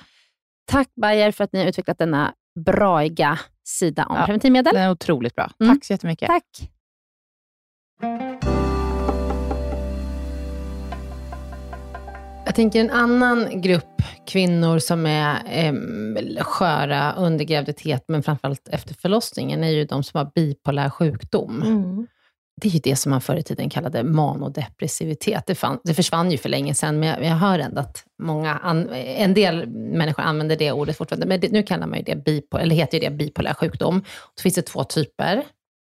Tack 0.65 0.89
Bayer 0.95 1.32
för 1.32 1.43
att 1.43 1.54
ni 1.54 1.60
har 1.60 1.67
utvecklat 1.67 1.97
denna 1.97 2.34
braiga 2.65 3.39
sida 3.63 4.06
om 4.06 4.15
Ja, 4.15 4.26
preventivmedel. 4.26 4.74
Det 4.74 4.80
är 4.80 4.91
otroligt 4.91 5.36
bra. 5.36 5.52
Mm. 5.60 5.76
Tack 5.76 5.86
så 5.86 5.93
jättemycket. 5.93 6.28
Tack. 6.28 6.71
Jag 12.45 12.56
tänker 12.56 12.80
en 12.80 12.89
annan 12.89 13.62
grupp 13.62 14.02
kvinnor 14.28 14.80
som 14.80 15.06
är 15.06 15.36
eh, 15.45 15.74
sköra 16.43 17.13
under 17.13 17.45
graviditet, 17.45 18.04
men 18.08 18.24
framförallt 18.24 18.67
efter 18.67 18.93
förlossningen, 18.93 19.63
är 19.63 19.69
ju 19.69 19.86
de 19.86 20.04
som 20.04 20.17
har 20.17 20.32
bipolär 20.36 20.89
sjukdom. 20.89 21.62
Mm. 21.62 22.08
Det 22.62 22.68
är 22.68 22.72
ju 22.72 22.80
det 22.80 22.96
som 22.96 23.10
man 23.10 23.22
förr 23.22 23.36
i 23.36 23.44
tiden 23.44 23.70
kallade 23.70 24.04
manodepressivitet. 24.04 25.44
Det, 25.48 25.56
fann, 25.56 25.80
det 25.84 25.94
försvann 25.94 26.32
ju 26.32 26.38
för 26.38 26.50
länge 26.50 26.74
sedan, 26.74 27.00
men 27.00 27.10
jag, 27.10 27.24
jag 27.24 27.36
hör 27.36 27.60
ändå 27.60 27.82
att 27.82 28.04
många 28.24 28.58
an, 28.58 28.90
en 28.94 29.34
del 29.34 29.68
människor 29.68 30.24
använder 30.24 30.56
det 30.56 30.72
ordet 30.72 30.98
fortfarande. 30.98 31.26
Men 31.26 31.40
det, 31.40 31.52
nu 31.52 31.64
kallar 31.64 31.88
man 31.88 31.98
ju 31.98 32.04
det, 32.04 32.16
bipo, 32.16 32.58
eller 32.58 32.76
heter 32.76 32.98
ju 33.00 33.10
det 33.10 33.16
bipolär 33.16 33.54
sjukdom. 33.54 34.00
Då 34.36 34.42
finns 34.42 34.56
det 34.56 34.62
två 34.62 34.84
typer, 34.84 35.44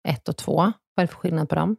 ett 0.08 0.28
och 0.28 0.36
två. 0.36 0.54
Vad 0.54 0.72
är 0.96 1.02
det 1.02 1.08
för 1.08 1.18
skillnad 1.18 1.48
på 1.48 1.54
dem? 1.54 1.76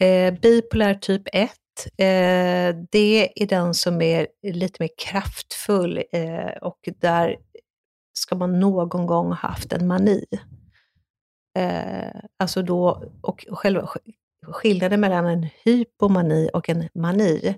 Eh, 0.00 0.34
bipolär 0.34 0.94
typ 0.94 1.22
1, 1.32 1.50
eh, 1.98 2.76
det 2.90 3.42
är 3.42 3.46
den 3.46 3.74
som 3.74 4.02
är 4.02 4.26
lite 4.42 4.82
mer 4.82 4.90
kraftfull 4.98 6.02
eh, 6.12 6.56
och 6.62 6.88
där 7.00 7.36
ska 8.18 8.36
man 8.36 8.60
någon 8.60 9.06
gång 9.06 9.26
ha 9.26 9.34
haft 9.34 9.72
en 9.72 9.86
mani. 9.86 10.24
Eh, 11.58 12.20
alltså 12.38 12.62
då, 12.62 13.04
och 13.22 13.46
själva 13.50 13.88
skillnaden 14.46 15.00
mellan 15.00 15.26
en 15.26 15.48
hypomani 15.64 16.50
och 16.52 16.68
en 16.68 16.88
mani 16.94 17.54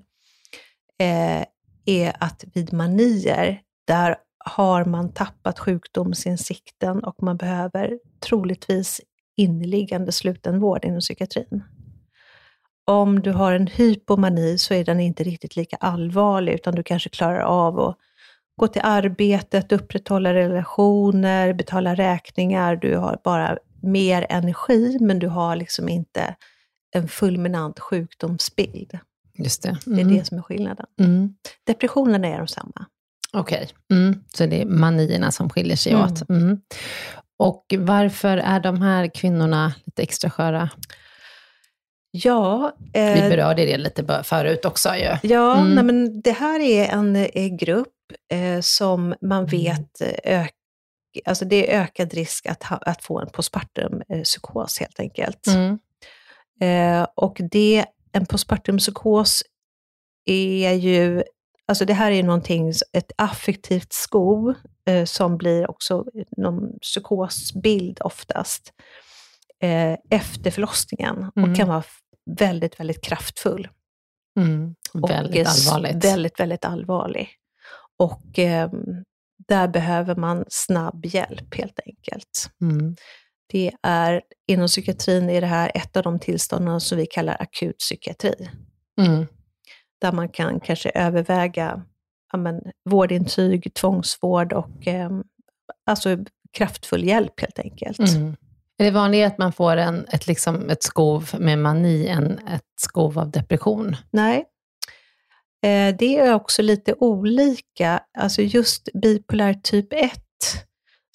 eh, 0.98 1.44
är 1.84 2.12
att 2.20 2.44
vid 2.54 2.72
manier, 2.72 3.60
där 3.86 4.16
har 4.38 4.84
man 4.84 5.12
tappat 5.12 5.58
sjukdomsinsikten 5.58 7.04
och 7.04 7.22
man 7.22 7.36
behöver 7.36 7.98
troligtvis 8.20 9.00
inneliggande 9.36 10.12
slutenvård 10.12 10.84
inom 10.84 11.00
psykiatrin. 11.00 11.64
Om 12.86 13.20
du 13.20 13.32
har 13.32 13.52
en 13.52 13.66
hypomani 13.66 14.58
så 14.58 14.74
är 14.74 14.84
den 14.84 15.00
inte 15.00 15.24
riktigt 15.24 15.56
lika 15.56 15.76
allvarlig, 15.76 16.52
utan 16.52 16.74
du 16.74 16.82
kanske 16.82 17.08
klarar 17.08 17.40
av 17.40 17.80
att 17.80 17.96
gå 18.56 18.68
till 18.68 18.82
arbetet, 18.84 19.72
upprätthålla 19.72 20.34
relationer, 20.34 21.52
betala 21.52 21.94
räkningar. 21.94 22.76
Du 22.76 22.96
har 22.96 23.18
bara 23.24 23.58
mer 23.82 24.26
energi, 24.28 24.98
men 25.00 25.18
du 25.18 25.28
har 25.28 25.56
liksom 25.56 25.88
inte 25.88 26.34
en 26.94 27.08
fulminant 27.08 27.80
sjukdomsbild. 27.80 28.98
Just 29.38 29.62
det. 29.62 29.78
Det 29.84 29.90
är 29.96 30.00
Mm. 30.00 30.16
det 30.16 30.24
som 30.24 30.38
är 30.38 30.42
skillnaden. 30.42 30.86
Mm. 31.00 31.34
Depressionerna 31.66 32.28
är 32.28 32.38
de 32.38 32.46
samma. 32.48 32.86
Okej, 33.32 33.68
mm. 33.90 34.20
så 34.34 34.46
det 34.46 34.60
är 34.62 34.66
manierna 34.66 35.30
som 35.32 35.50
skiljer 35.50 35.76
sig 35.76 35.92
Mm. 35.92 36.04
åt. 36.04 36.28
Mm. 36.28 36.60
Och 37.36 37.74
varför 37.78 38.36
är 38.36 38.60
de 38.60 38.82
här 38.82 39.06
kvinnorna 39.14 39.74
lite 39.84 40.02
extra 40.02 40.30
sköra? 40.30 40.70
Ja, 42.10 42.72
Vi 42.92 43.00
eh, 43.00 43.28
berörde 43.28 43.64
det 43.66 43.76
lite 43.78 44.22
förut 44.24 44.64
också 44.64 44.94
ju. 44.94 45.16
Ja, 45.22 45.56
Mm. 45.58 45.74
nej, 45.74 45.84
men 45.84 46.20
det 46.20 46.32
här 46.32 46.60
är 46.60 46.88
en 46.88 47.16
eh, 47.16 47.46
grupp 47.56 47.88
eh, 48.32 48.60
som 48.60 49.14
man 49.20 49.46
vet 49.46 50.00
eh, 50.00 50.40
ök, 50.42 50.52
alltså 51.24 51.44
det 51.44 51.72
är 51.74 51.82
ökad 51.82 52.14
risk 52.14 52.46
att, 52.46 52.62
ha, 52.62 52.76
att 52.76 53.04
få 53.04 53.20
en 53.20 53.28
postpartum 53.30 54.02
eh, 54.08 54.22
psykos 54.22 54.78
helt 54.80 55.00
enkelt. 55.00 55.46
Mm. 55.46 55.78
Eh, 56.60 57.06
och 57.14 57.40
det, 57.50 57.84
en 58.12 58.26
postpartum 58.26 58.78
psykos 58.78 59.42
är 60.26 60.72
ju, 60.72 61.22
alltså 61.68 61.84
det 61.84 61.94
här 61.94 62.10
är 62.10 62.16
ju 62.16 62.22
någonting, 62.22 62.72
ett 62.92 63.12
affektivt 63.18 63.92
sko 63.92 64.54
eh, 64.88 65.04
som 65.04 65.36
blir 65.36 65.70
också 65.70 66.04
någon 66.36 66.78
psykosbild 66.78 68.00
oftast 68.00 68.72
eh, 69.62 69.96
efter 70.10 70.50
förlossningen 70.50 71.30
Mm. 71.36 71.50
och 71.50 71.56
kan 71.56 71.68
vara 71.68 71.82
väldigt, 72.38 72.80
väldigt 72.80 73.04
kraftfull. 73.04 73.68
Mm. 74.40 74.74
Och 74.94 75.10
Väldigt 75.10 75.48
allvarligt. 75.48 76.04
Väldigt, 76.04 76.40
väldigt 76.40 76.64
allvarlig. 76.64 77.28
Och 77.98 78.38
eh, 78.38 78.70
där 79.48 79.68
behöver 79.68 80.14
man 80.16 80.44
snabb 80.48 81.06
hjälp 81.06 81.54
helt 81.54 81.80
enkelt. 81.86 82.50
Mm. 82.60 82.96
Det 83.46 83.72
är, 83.82 84.22
inom 84.46 84.66
psykiatrin 84.66 85.30
är 85.30 85.40
det 85.40 85.46
här 85.46 85.70
ett 85.74 85.96
av 85.96 86.02
de 86.02 86.18
tillstånden 86.18 86.80
som 86.80 86.98
vi 86.98 87.06
kallar 87.06 87.36
akut 87.42 87.78
psykiatri. 87.78 88.50
Mm. 89.00 89.26
Där 90.00 90.12
man 90.12 90.28
kan 90.28 90.60
kanske 90.60 90.90
överväga 90.90 91.82
ja, 92.32 92.38
men, 92.38 92.60
vårdintyg, 92.90 93.74
tvångsvård 93.74 94.52
och 94.52 94.86
eh, 94.86 95.10
alltså 95.86 96.18
kraftfull 96.52 97.04
hjälp 97.04 97.40
helt 97.40 97.58
enkelt. 97.58 97.98
Mm. 97.98 98.36
Är 98.78 98.84
det 98.84 98.90
vanligare 98.90 99.26
att 99.26 99.38
man 99.38 99.52
får 99.52 99.76
en, 99.76 100.06
ett, 100.08 100.26
liksom, 100.26 100.70
ett 100.70 100.82
skov 100.82 101.30
med 101.38 101.58
mani 101.58 102.06
än 102.06 102.38
ett 102.38 102.62
skov 102.80 103.18
av 103.18 103.30
depression? 103.30 103.96
Nej. 104.10 104.44
Eh, 105.64 105.96
det 105.98 106.18
är 106.18 106.34
också 106.34 106.62
lite 106.62 106.94
olika. 106.98 108.00
Alltså 108.18 108.42
just 108.42 108.88
bipolär 109.02 109.54
typ 109.54 109.92
1, 109.92 110.12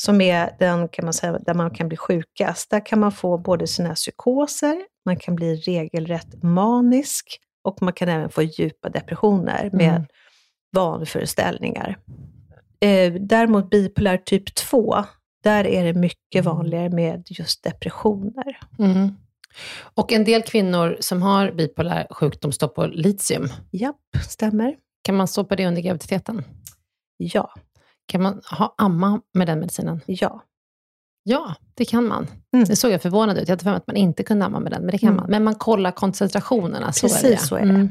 som 0.04 0.22
är 0.22 0.56
den 0.60 0.88
kan 0.90 1.06
man 1.06 1.14
säga, 1.14 1.40
där 1.40 1.54
man 1.54 1.72
kan 1.72 1.88
bli 1.88 1.98
sjukast, 1.98 2.70
där 2.70 2.86
kan 2.86 3.00
man 3.00 3.12
få 3.12 3.38
både 3.38 3.68
sina 3.68 3.96
psykoser, 3.96 4.78
man 5.06 5.18
kan 5.18 5.36
bli 5.36 5.56
regelrätt 5.56 6.44
manisk 6.44 7.26
och 7.64 7.82
man 7.82 7.94
kan 7.94 8.10
även 8.10 8.30
få 8.30 8.42
djupa 8.42 8.90
depressioner 8.90 9.70
med 9.74 9.90
Mm. 9.96 10.06
vanföreställningar. 10.76 11.98
Eh, 12.82 13.14
däremot 13.14 13.70
bipolär 13.70 14.18
typ 14.18 14.56
2, 14.56 14.96
där 15.44 15.68
är 15.68 15.84
det 15.86 15.94
mycket 15.94 16.46
vanligare 16.46 16.90
med 16.90 17.28
just 17.30 17.64
depressioner. 17.64 18.60
Mm. 18.80 19.10
Och 19.94 20.12
en 20.12 20.24
del 20.24 20.42
kvinnor 20.42 20.98
som 21.00 21.22
har 21.22 21.52
bipolär 21.52 22.08
sjukdom 22.10 22.52
står 22.52 22.68
på 22.68 22.86
litium. 22.86 23.48
Japp, 23.72 23.96
stämmer. 24.30 24.76
Kan 25.02 25.16
man 25.16 25.28
stå 25.28 25.44
på 25.44 25.56
det 25.56 25.68
under 25.68 25.82
graviditeten? 25.82 26.44
Ja, 27.18 27.54
Kan 28.10 28.22
man 28.22 28.42
ha 28.52 28.76
amma 28.78 29.22
med 29.34 29.48
den 29.48 29.60
medicinen? 29.60 30.02
ja. 30.06 30.44
Ja, 31.24 31.56
det 31.74 31.86
kan 31.86 32.08
man. 32.08 32.28
Mm. 32.54 32.66
Det 32.66 32.76
såg 32.76 32.92
jag 32.92 33.02
förvånad 33.02 33.38
ut. 33.38 33.48
Jag 33.48 33.54
hade 33.54 33.64
för 33.64 33.70
mig 33.70 33.78
att 33.78 33.88
man 33.88 33.96
inte 33.96 34.24
kunde 34.24 34.46
amma 34.46 34.60
med 34.60 34.72
den, 34.72 34.82
men 34.82 34.92
det 34.92 34.98
kan 34.98 35.08
Mm. 35.10 35.18
man. 35.22 35.30
Men 35.30 35.44
man 35.44 35.56
kollar 35.56 35.92
koncentrationerna, 35.92 36.92
så 36.92 37.06
är 37.06 37.10
det. 37.10 37.16
Precis 37.16 37.48
så 37.48 37.56
är 37.56 37.66
det. 37.66 37.70
Mm. 37.74 37.90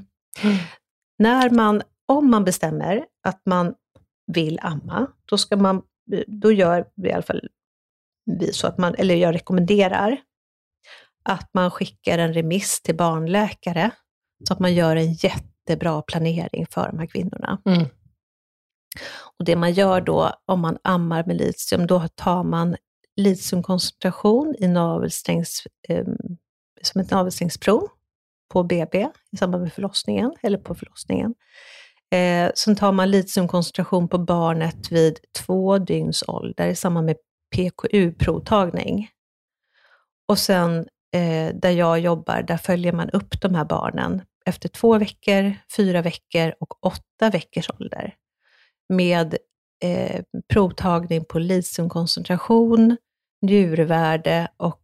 när 1.18 1.50
man, 1.50 1.83
om 2.09 2.31
man 2.31 2.44
bestämmer 2.44 3.04
att 3.26 3.42
man 3.46 3.74
vill 4.33 4.59
amma, 4.62 5.07
då, 5.24 5.38
ska 5.38 5.57
man, 5.57 5.83
då 6.26 6.52
gör 6.52 6.85
vi 6.94 7.09
i 7.09 7.12
alla 7.12 7.22
fall 7.22 7.48
vi 8.40 8.52
så 8.52 8.66
att 8.66 8.78
man, 8.78 8.94
eller 8.94 9.14
jag 9.14 9.35
rekommenderar, 9.35 10.20
att 11.24 11.50
man 11.54 11.70
skickar 11.70 12.18
en 12.18 12.33
remiss 12.35 12.81
till 12.83 12.96
barnläkare, 12.96 13.90
så 14.48 14.52
att 14.52 14.59
man 14.59 14.74
gör 14.74 14.96
en 14.96 15.12
jättebra 15.12 16.02
planering 16.02 16.66
för 16.70 16.88
de 16.88 16.98
här 16.98 17.07
kvinnorna. 17.07 17.59
Mm. 17.64 17.87
Och 19.38 19.44
det 19.44 19.57
man 19.57 19.72
gör 19.72 20.01
då, 20.01 20.33
om 20.46 20.61
man 20.61 20.79
ammar 20.85 21.24
med 21.24 21.37
litium, 21.37 21.87
då 21.87 22.09
tar 22.14 22.44
man 22.44 22.77
litiumkoncentration 23.16 24.55
i 24.59 24.68
navelsträngs, 24.68 25.66
eh, 25.88 26.05
som 26.83 27.01
ett 27.01 27.11
navelsträngsprov 27.11 27.88
på 28.53 28.62
BB 28.62 29.09
i 29.33 29.37
samband 29.37 29.62
med 29.62 29.72
förlossningen, 29.72 30.35
eller 30.42 30.59
på 30.59 30.74
förlossningen. 30.74 31.35
Eh, 32.11 32.51
sen 32.55 32.77
tar 32.77 32.92
man 32.92 33.11
litiumkoncentration 33.11 34.09
på 34.09 34.18
barnet 34.18 34.92
vid 34.92 35.18
två 35.38 35.79
dygns 35.79 36.24
ålder 36.29 36.68
i 36.68 36.74
samband 36.74 37.07
med 37.07 37.16
PKU-provtagning. 37.57 39.09
Och 40.29 40.38
sen 40.38 40.79
eh, 41.14 41.55
där 41.55 41.70
jag 41.70 42.01
jobbar, 42.01 42.42
där 42.42 42.57
följer 42.57 42.92
man 42.92 43.11
upp 43.11 43.40
de 43.40 43.55
här 43.55 43.64
barnen 43.64 44.22
efter 44.44 44.68
två 44.68 44.98
veckor, 44.98 45.55
fyra 45.77 46.03
veckor 46.03 46.55
och 46.61 46.87
åtta 46.87 47.31
veckors 47.31 47.70
ålder 47.70 48.14
med 48.88 49.37
eh, 49.85 50.20
provtagning 50.53 51.24
på 51.24 51.38
litiumkoncentration, 51.38 52.96
njurvärde 53.42 54.48
och 54.57 54.83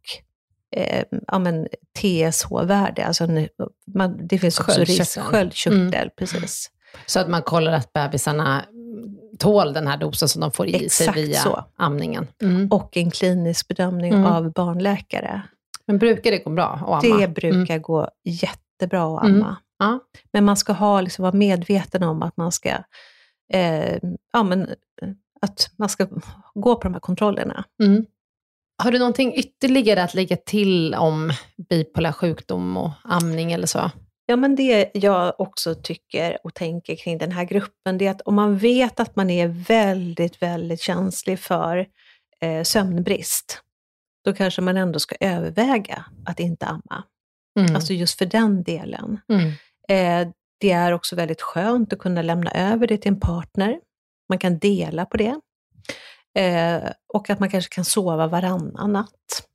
eh, 0.75 1.03
ja, 1.27 1.39
men 1.39 1.67
TSH-värde. 1.99 3.05
Alltså, 3.05 3.27
man, 3.95 4.27
det 4.27 4.37
finns 4.39 4.59
också 4.59 4.79
risk, 4.81 5.19
Sköldkörteln. 5.19 5.25
sköldkörtel, 5.25 6.01
Mm. 6.01 6.09
precis. 6.17 6.71
Så 7.05 7.19
att 7.19 7.29
man 7.29 7.41
kollar 7.41 7.71
att 7.71 7.93
bebisarna 7.93 8.65
tål 9.39 9.73
den 9.73 9.87
här 9.87 9.97
dosen 9.97 10.29
som 10.29 10.41
de 10.41 10.51
får 10.51 10.67
i 10.67 10.71
sig 10.71 10.85
Exakt 10.85 11.17
via 11.17 11.39
så. 11.39 11.65
amningen. 11.77 12.27
Mm. 12.41 12.67
Och 12.71 12.97
en 12.97 13.11
klinisk 13.11 13.67
bedömning 13.67 14.13
Mm. 14.13 14.25
av 14.25 14.51
barnläkare. 14.51 15.41
Men 15.87 15.97
brukar 15.97 16.31
det 16.31 16.37
gå 16.37 16.49
bra 16.49 16.65
att 16.65 17.03
amma? 17.05 17.17
Det 17.17 17.27
brukar 17.27 17.73
Mm. 17.73 17.81
gå 17.81 18.09
jättebra 18.23 19.17
att 19.17 19.23
Mm. 19.25 19.35
amma. 19.43 19.57
Ja. 19.79 19.99
Men 20.33 20.45
man 20.45 20.57
ska 20.57 20.73
ha, 20.73 21.01
liksom, 21.01 21.23
vara 21.23 21.33
medveten 21.33 22.03
om 22.03 22.23
att 22.23 22.37
man 22.37 22.51
ska, 22.51 22.69
eh, 23.53 23.97
ja, 24.33 24.43
men, 24.43 24.75
att 25.41 25.69
man 25.77 25.89
ska 25.89 26.07
gå 26.53 26.75
på 26.75 26.81
de 26.83 26.93
här 26.93 26.99
kontrollerna. 26.99 27.65
Mm. 27.83 28.05
Har 28.83 28.91
du 28.91 28.99
någonting 28.99 29.35
ytterligare 29.35 30.03
att 30.03 30.13
lägga 30.13 30.37
till 30.37 30.95
om 30.95 31.31
bipolär 31.69 32.11
sjukdom 32.11 32.77
och 32.77 32.91
amning 33.03 33.51
eller 33.51 33.67
så? 33.67 33.91
Ja, 34.25 34.35
men 34.35 34.55
det 34.55 34.91
jag 34.93 35.39
också 35.39 35.75
tycker 35.75 36.37
och 36.43 36.53
tänker 36.53 36.95
kring 36.95 37.17
den 37.17 37.31
här 37.31 37.43
gruppen, 37.43 37.97
det 37.97 38.07
är 38.07 38.11
att 38.11 38.21
om 38.21 38.35
man 38.35 38.57
vet 38.57 38.99
att 38.99 39.15
man 39.15 39.29
är 39.29 39.47
väldigt, 39.47 40.41
väldigt 40.41 40.81
känslig 40.81 41.39
för 41.39 41.87
eh, 42.41 42.63
sömnbrist, 42.63 43.61
då 44.25 44.33
kanske 44.33 44.61
man 44.61 44.77
ändå 44.77 44.99
ska 44.99 45.15
överväga 45.19 46.05
att 46.25 46.39
inte 46.39 46.65
amma. 46.65 47.03
Mm. 47.59 47.75
Alltså 47.75 47.93
just 47.93 48.17
för 48.17 48.25
den 48.25 48.63
delen. 48.63 49.19
mm. 49.29 49.51
Eh, 49.87 50.27
det 50.65 50.71
är 50.71 50.91
också 50.91 51.15
väldigt 51.15 51.41
skönt 51.41 51.93
att 51.93 51.99
kunna 51.99 52.21
lämna 52.21 52.51
över 52.51 52.87
det 52.87 52.97
till 52.97 53.11
en 53.11 53.19
partner. 53.19 53.79
Man 54.29 54.37
kan 54.39 54.59
dela 54.59 55.05
på 55.05 55.17
det. 55.17 55.39
Eh, 56.39 56.91
och 57.13 57.29
att 57.29 57.39
man 57.39 57.49
kanske 57.49 57.75
kan 57.75 57.85
sova 57.85 58.27
varannan 58.27 58.93
natt. 58.93 59.47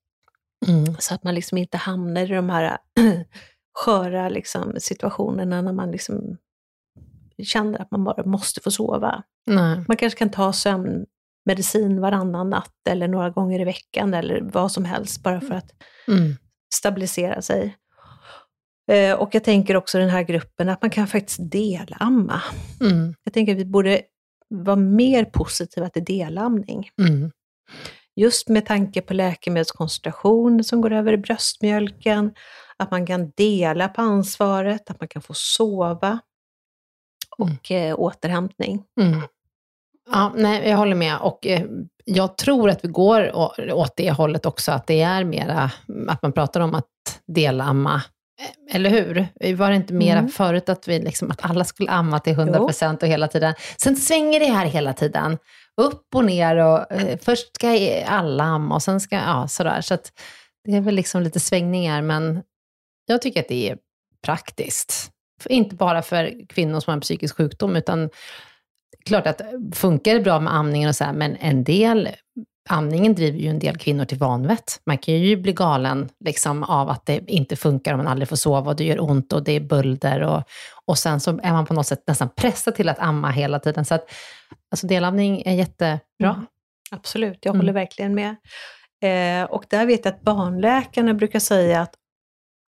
Mm. 0.69 0.97
Så 0.99 1.15
att 1.15 1.25
man 1.25 1.35
liksom 1.35 1.59
inte 1.59 1.77
hamnar 1.77 2.21
i 2.23 2.27
de 2.27 2.51
här 2.51 2.79
sköra 3.79 4.29
liksom, 4.29 4.75
situationerna 4.79 5.63
när 5.63 5.73
man 5.73 5.91
liksom 5.91 6.37
känner 7.43 7.83
att 7.83 7.91
man 7.91 8.05
bara 8.05 8.25
måste 8.25 8.61
få 8.61 8.71
sova. 8.71 9.23
Nej. 9.47 9.85
Man 9.89 9.97
kanske 9.97 10.19
kan 10.19 10.31
ta 10.31 10.53
sömnmedicin 10.53 12.01
varannan 12.01 12.51
natt 12.51 12.87
eller 12.89 13.09
några 13.09 13.31
gånger 13.31 13.61
i 13.61 13.65
veckan 13.65 14.15
eller 14.15 14.41
vad 14.41 14.73
som 14.73 14.85
helst 14.85 15.23
bara 15.23 15.41
för 15.41 15.55
att 15.55 15.71
Mm. 16.09 16.37
stabilisera 16.75 17.43
sig. 17.43 17.77
Eh, 18.91 19.15
Och 19.15 19.35
jag 19.35 19.45
tänker 19.45 19.77
också 19.77 19.99
den 19.99 20.11
här 20.11 20.23
gruppen 20.23 20.69
att 20.69 20.83
man 20.83 20.91
kan 20.91 21.07
faktiskt 21.07 21.39
delamma. 21.51 22.43
Mm. 22.81 23.15
Jag 23.25 23.35
tänker 23.35 23.53
att 23.53 23.59
vi 23.59 23.65
borde 23.65 24.03
vara 24.49 24.77
mer 24.77 25.25
positiva 25.25 25.89
till 25.89 26.05
delamning. 26.05 26.91
Mm. 27.01 27.31
Just 28.17 28.49
med 28.49 28.67
tanke 28.67 29.01
på 29.01 29.15
läkemedelskoncentration 29.15 30.65
som 30.65 30.81
går 30.81 30.93
över 30.93 31.13
i 31.13 31.19
bröstmjölken, 31.19 32.33
att 32.77 32.91
man 32.91 33.07
kan 33.07 33.31
dela 33.31 33.89
på 33.89 34.01
ansvaret, 34.03 34.91
att 34.91 35.01
man 35.01 35.09
kan 35.09 35.23
få 35.23 35.35
sova 35.35 36.19
och 37.39 37.71
eh, 37.71 37.95
återhämtning. 37.99 38.85
Mm. 39.01 39.21
Ja, 40.13 40.33
nej, 40.37 40.69
jag 40.69 40.77
håller 40.77 40.97
med. 40.97 41.19
Och 41.21 41.47
eh, 41.47 41.67
jag 42.05 42.37
tror 42.37 42.71
att 42.71 42.85
vi 42.85 42.89
går 42.89 43.37
åt 43.73 43.97
det 43.97 44.11
hållet 44.11 44.47
också, 44.47 44.73
att 44.73 44.87
det 44.87 45.01
är 45.01 45.25
mera, 45.25 45.71
att 46.09 46.23
man 46.23 46.33
pratar 46.33 46.61
om 46.61 46.75
att 46.75 47.21
delamma. 47.27 48.03
Eh, 48.41 48.75
Eller 48.77 48.91
hur? 48.91 49.27
Var 49.55 49.71
det 49.71 49.77
inte 49.77 49.95
mera 49.95 50.19
Mm. 50.19 50.31
förut 50.31 50.69
att, 50.69 50.89
vi 50.89 50.99
liksom, 50.99 51.31
att 51.31 51.45
alla 51.45 51.65
skulle 51.65 51.91
amma 51.91 52.21
till 52.21 52.35
100% 52.35 53.03
och 53.03 53.09
hela 53.09 53.29
tiden? 53.29 53.55
Sen 53.77 53.97
svänger 53.97 54.41
det 54.41 54.47
här 54.47 54.67
hela 54.67 54.93
tiden. 54.93 55.39
Upp 55.77 56.15
och 56.15 56.25
ner 56.25 56.57
och 56.57 56.93
eh, 56.93 57.19
först 57.23 57.55
ska 57.55 57.69
alla 58.07 58.45
amma 58.45 58.75
och 58.75 58.83
sen 58.83 59.01
ska, 59.01 59.17
ja 59.17 59.49
sådär. 59.49 59.81
Så 59.81 59.95
att 59.95 60.13
det 60.65 60.77
är 60.77 60.81
väl 60.81 60.95
liksom 60.95 61.23
lite 61.23 61.41
svängningar, 61.41 62.03
men 62.03 62.43
jag 63.07 63.23
tycker 63.23 63.41
att 63.41 63.49
det 63.49 63.71
är 63.71 63.77
praktiskt. 64.25 65.11
Inte 65.49 65.75
bara 65.75 66.03
för 66.03 66.47
kvinnor 66.49 66.81
som 66.81 66.91
har 66.91 66.97
en 66.97 67.01
psykisk 67.01 67.37
sjukdom, 67.37 67.77
utan 67.77 68.11
klart 69.07 69.27
att 69.27 69.41
funkar 69.75 70.15
det 70.15 70.21
bra 70.21 70.41
med 70.41 70.55
amningen 70.55 70.89
och 70.89 70.97
så 70.97 71.05
här, 71.05 71.13
men 71.13 71.37
en 71.37 71.65
del, 71.65 72.09
amningen 72.71 73.15
driver 73.15 73.39
ju 73.39 73.49
en 73.49 73.59
del 73.59 73.77
kvinnor 73.79 74.05
till 74.05 74.19
vanvett. 74.19 74.81
Man 74.87 74.99
kan 74.99 75.15
ju 75.15 75.37
bli 75.37 75.53
galen 75.53 76.09
liksom, 76.25 76.63
av 76.65 76.91
att 76.91 77.07
det 77.07 77.31
inte 77.31 77.57
funkar 77.57 77.93
om 77.93 77.99
man 77.99 78.09
aldrig 78.09 78.29
får 78.29 78.37
sova 78.37 78.71
och 78.71 78.77
det 78.77 78.85
gör 78.85 79.03
ont 79.03 79.33
och 79.33 79.43
det 79.43 79.53
är 79.53 79.61
bölder 79.61 80.21
och, 80.21 80.43
och 80.85 80.99
sen 80.99 81.21
så 81.21 81.41
är 81.43 81.53
man 81.53 81.67
på 81.67 81.75
något 81.75 81.87
sätt 81.87 82.03
nästan 82.07 82.29
pressad 82.37 82.75
till 82.75 82.89
att 82.89 82.99
amma 82.99 83.31
hela 83.31 83.59
tiden. 83.59 83.85
Så 83.85 83.95
att 83.95 84.11
alltså, 84.71 84.87
delamning 84.87 85.43
är 85.47 85.55
jättebra. 85.55 86.01
Mm. 86.23 86.47
Absolut, 86.91 87.39
jag 87.43 87.51
Mm. 87.55 87.61
håller 87.61 87.73
verkligen 87.73 88.15
med. 88.15 88.37
Eh, 89.03 89.51
och 89.51 89.65
där 89.69 89.87
vet 89.87 90.05
jag 90.05 90.15
att 90.15 90.23
barnläkarna 90.23 91.15
brukar 91.15 91.39
säga 91.39 91.81
att 91.81 91.95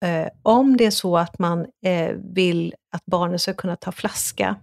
eh, 0.05 0.27
om 0.41 0.77
det 0.77 0.85
är 0.85 0.91
så 0.91 1.17
att 1.17 1.39
man 1.39 1.65
eh, 1.85 2.15
vill 2.33 2.73
att 2.95 3.05
barnet 3.05 3.41
ska 3.41 3.53
kunna 3.53 3.75
ta 3.75 3.91
flaska, 3.91 4.55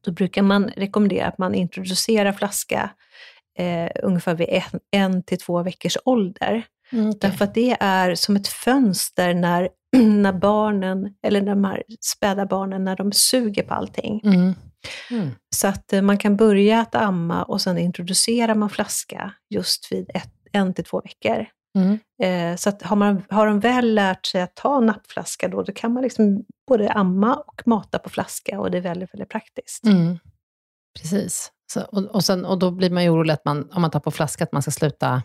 då 0.00 0.12
brukar 0.12 0.42
man 0.42 0.70
rekommendera 0.76 1.26
att 1.26 1.38
man 1.38 1.54
introducerar 1.54 2.32
flaska 2.32 2.90
eh, 3.58 3.90
ungefär 4.02 4.34
vid 4.34 4.48
en, 4.48 4.80
en 4.90 5.22
till 5.22 5.38
två 5.38 5.62
veckors 5.62 5.96
ålder. 6.04 6.64
Mm, 6.92 7.08
okej. 7.08 7.18
Därför 7.20 7.44
att 7.44 7.54
det 7.54 7.76
är 7.80 8.14
som 8.14 8.36
ett 8.36 8.48
fönster 8.48 9.34
när, 9.34 9.68
när 9.96 10.32
barnen, 10.32 11.14
eller 11.22 11.40
de 11.40 11.64
här 11.64 11.82
späda 12.00 12.46
barnen, 12.46 12.84
när 12.84 12.96
de 12.96 13.12
suger 13.12 13.62
på 13.62 13.74
allting. 13.74 14.20
Mm. 14.24 14.54
Mm. 15.10 15.30
Så 15.56 15.68
att 15.68 15.92
eh, 15.92 16.02
man 16.02 16.18
kan 16.18 16.36
börja 16.36 16.80
att 16.80 16.94
amma 16.94 17.42
och 17.42 17.60
sen 17.60 17.78
introducerar 17.78 18.54
man 18.54 18.70
flaska 18.70 19.32
just 19.54 19.92
vid 19.92 20.10
ett, 20.14 20.32
en 20.52 20.74
till 20.74 20.84
två 20.84 21.00
veckor. 21.00 21.46
Mm. 21.78 21.98
Eh, 22.22 22.56
så 22.56 22.68
att 22.68 22.82
har, 22.82 22.96
man, 22.96 23.22
har 23.28 23.46
de 23.46 23.60
väl 23.60 23.94
lärt 23.94 24.26
sig 24.26 24.42
att 24.42 24.54
ta 24.54 24.80
nappflaska 24.80 25.48
då, 25.48 25.62
då 25.62 25.72
kan 25.72 25.92
man 25.92 26.02
liksom 26.02 26.44
både 26.68 26.92
amma 26.92 27.34
och 27.34 27.62
mata 27.66 27.98
på 27.98 28.10
flaska 28.10 28.60
och 28.60 28.70
det 28.70 28.78
är 28.78 28.82
väldigt, 28.82 29.14
väldigt 29.14 29.28
praktiskt. 29.28 29.84
Mm. 30.98 31.02
Precis. 31.02 31.50
Så, 31.72 31.80
och, 31.80 32.02
och, 32.04 32.24
sen, 32.24 32.44
och 32.44 32.58
då 32.58 32.70
blir 32.70 32.90
man 32.90 33.02
ju 33.02 33.10
orolig 33.10 33.32
att 33.34 33.44
man, 33.44 33.68
om 33.72 33.82
man 33.82 33.90
tar 33.90 34.00
på 34.00 34.10
flaska, 34.10 34.44
att 34.44 34.52
man 34.52 34.62
ska 34.62 34.70
sluta 34.70 35.22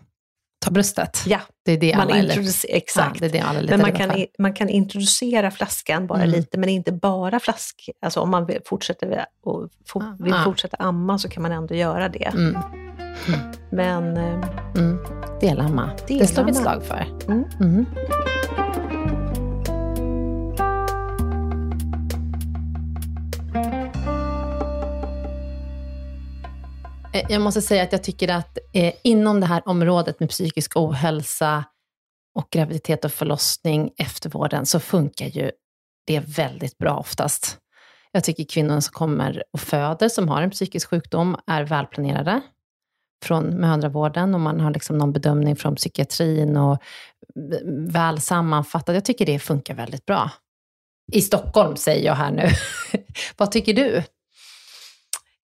ta 0.65 0.71
bröstet. 0.71 1.23
Ja, 1.25 1.39
Det 1.65 1.71
är 1.71 1.77
det 1.77 1.97
man 1.97 2.07
alla 2.07 2.15
är 2.17 2.21
lite- 2.21 2.33
introducerar, 2.33 2.75
exakt. 2.77 3.21
Ja, 3.21 3.27
det 3.29 3.37
är 3.37 3.41
det 3.41 3.47
alla 3.47 3.59
är 3.59 3.67
men 3.67 3.81
man 3.81 3.91
kan, 3.93 4.17
i- 4.17 4.27
man 4.39 4.53
kan 4.53 4.69
introducera 4.69 5.51
flaskan 5.51 6.07
bara 6.07 6.19
Mm. 6.23 6.29
lite, 6.29 6.57
men 6.57 6.69
inte 6.69 6.91
bara 6.91 7.39
flask. 7.39 7.89
Alltså 8.01 8.19
om 8.19 8.29
man 8.29 8.45
vill 8.45 8.59
fortsätta, 8.65 9.05
vid- 9.07 9.19
och 9.43 9.69
for, 9.87 10.23
vill 10.23 10.33
Ah. 10.33 10.43
fortsätta 10.43 10.77
amma 10.77 11.17
så 11.19 11.29
kan 11.29 11.43
man 11.43 11.51
ändå 11.51 11.75
göra 11.75 12.09
det. 12.09 12.25
Mm. 12.33 12.57
Men 13.71 14.17
eh, 14.17 14.49
Mm. 14.77 14.97
Delamma. 15.41 15.89
Det 16.07 16.27
slår 16.27 16.43
vi 16.43 16.51
ett 16.51 16.57
Delamma. 16.57 16.81
slag 16.81 16.83
för. 16.83 18.64
Eh, 27.15 27.25
jag 27.29 27.41
måste 27.41 27.61
säga 27.61 27.83
att 27.83 27.91
jag 27.91 28.03
tycker 28.03 28.27
att 28.31 28.57
eh, 28.73 28.93
inom 29.03 29.39
det 29.39 29.45
här 29.45 29.61
området 29.65 30.19
med 30.19 30.29
psykisk 30.29 30.71
ohälsa 30.75 31.63
och 32.35 32.47
graviditet 32.51 33.05
och 33.05 33.11
förlossning, 33.11 33.91
eftervården, 33.97 34.65
så 34.65 34.79
funkar 34.79 35.25
ju 35.25 35.51
det 36.07 36.19
väldigt 36.19 36.77
bra 36.77 36.97
oftast. 36.97 37.57
Jag 38.11 38.23
tycker 38.23 38.43
kvinnor 38.43 38.79
som 38.79 38.91
kommer 38.93 39.43
och 39.51 39.59
föder, 39.59 40.09
som 40.09 40.29
har 40.29 40.41
en 40.41 40.51
psykisk 40.51 40.89
sjukdom, 40.89 41.37
är 41.47 41.63
välplanerade 41.63 42.41
från 43.25 43.61
mödravården 43.61 44.33
och 44.33 44.39
man 44.39 44.59
har 44.59 44.71
liksom 44.71 44.97
någon 44.97 45.13
bedömning 45.13 45.55
från 45.55 45.75
psykiatrin 45.75 46.57
och 46.57 46.77
väl 47.87 48.21
sammanfattat. 48.21 48.95
Jag 48.95 49.05
tycker 49.05 49.25
det 49.25 49.39
funkar 49.39 49.73
väldigt 49.73 50.05
bra. 50.05 50.31
I 51.11 51.21
Stockholm 51.21 51.75
säger 51.75 52.05
jag 52.05 52.15
här 52.15 52.31
nu. 52.31 52.49
Vad 53.37 53.51
tycker 53.51 53.73
du? 53.73 54.03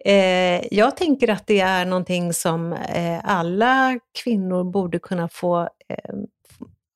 Eh, 0.05 0.61
jag 0.71 0.97
tänker 0.97 1.27
att 1.27 1.47
det 1.47 1.59
är 1.59 1.85
någonting 1.85 2.33
som 2.33 2.73
eh, 2.73 3.19
alla 3.23 3.99
kvinnor 4.23 4.63
borde 4.63 4.99
kunna 4.99 5.29
få 5.29 5.61
eh, 5.61 6.13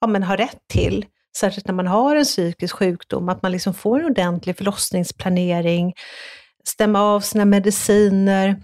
ja, 0.02 0.08
men 0.08 0.24
ha 0.24 0.36
rätt 0.36 0.62
till. 0.68 1.06
Särskilt 1.38 1.68
när 1.68 1.76
man 1.76 1.88
har 1.88 2.16
en 2.16 2.24
psykisk 2.24 2.76
sjukdom, 2.76 3.30
att 3.30 3.42
man 3.42 3.52
liksom 3.52 3.74
får 3.74 4.00
en 4.00 4.06
ordentlig 4.06 4.58
förlossningsplanering, 4.58 5.94
stämma 6.64 7.02
av 7.02 7.20
sina 7.20 7.46
mediciner, 7.46 8.62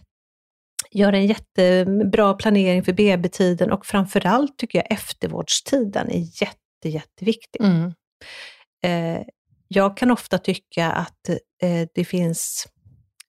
göra 0.91 1.17
en 1.17 1.27
jättebra 1.27 2.33
planering 2.33 2.83
för 2.83 2.93
BB-tiden 2.93 3.71
och 3.71 3.85
framförallt 3.85 4.57
tycker 4.57 4.79
jag 4.79 4.91
eftervårdstiden 4.91 6.09
är 6.09 6.41
jätte, 6.41 6.89
jätteviktig. 6.89 7.61
Mm. 7.61 7.93
Eh, 8.83 9.21
jag 9.67 9.97
kan 9.97 10.11
ofta 10.11 10.37
tycka 10.37 10.91
att 10.91 11.29
eh, 11.63 11.87
det 11.95 12.05
finns 12.05 12.67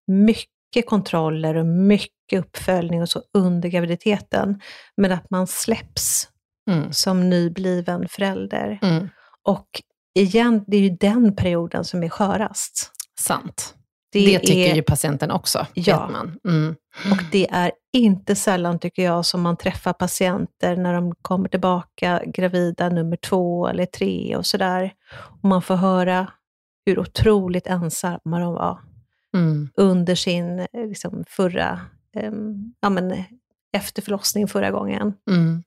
mycket 0.06 0.51
kontroller 0.80 1.54
och 1.54 1.66
mycket 1.66 2.38
uppföljning 2.38 3.02
och 3.02 3.08
så 3.08 3.22
under 3.38 3.68
graviditeten, 3.68 4.60
men 4.96 5.12
att 5.12 5.30
man 5.30 5.46
släpps 5.46 6.28
Mm. 6.70 6.92
som 6.92 7.30
nybliven 7.30 8.08
förälder. 8.08 8.78
Mm. 8.82 9.08
Och 9.48 9.66
igen, 10.18 10.64
det 10.66 10.76
är 10.76 10.80
ju 10.80 10.90
den 10.90 11.36
perioden 11.36 11.84
som 11.84 12.02
är 12.02 12.08
skörast. 12.08 12.92
Sant. 13.20 13.74
Det, 14.12 14.38
tycker 14.38 14.70
är, 14.70 14.74
ju 14.74 14.82
patienten 14.82 15.30
också, 15.30 15.66
Ja. 15.74 16.00
vet 16.02 16.12
man. 16.12 16.38
Mm. 16.48 16.74
Och 17.10 17.18
det 17.32 17.48
är 17.50 17.72
inte 17.92 18.34
sällan, 18.36 18.78
tycker 18.78 19.02
jag, 19.02 19.26
som 19.26 19.42
man 19.42 19.56
träffar 19.56 19.92
patienter 19.92 20.76
när 20.76 20.94
de 20.94 21.14
kommer 21.22 21.48
tillbaka 21.48 22.22
gravida 22.26 22.88
nummer 22.88 23.16
två 23.16 23.68
eller 23.68 23.86
tre 23.86 24.36
och 24.36 24.46
sådär. 24.46 24.92
Och 25.42 25.48
man 25.48 25.62
får 25.62 25.76
höra 25.76 26.32
hur 26.86 26.98
otroligt 26.98 27.66
ensamma 27.66 28.38
de 28.38 28.52
var 28.52 28.78
Mm. 29.36 29.68
under 29.76 30.14
sin 30.14 30.58
eh, 30.58 30.66
liksom, 30.88 31.24
förra, 31.28 31.80
em, 32.16 32.74
ja 32.80 32.90
men 32.90 33.24
efter 33.72 34.02
förlossningen 34.02 34.48
förra 34.48 34.70
gången. 34.70 35.14
Mm. 35.30 35.62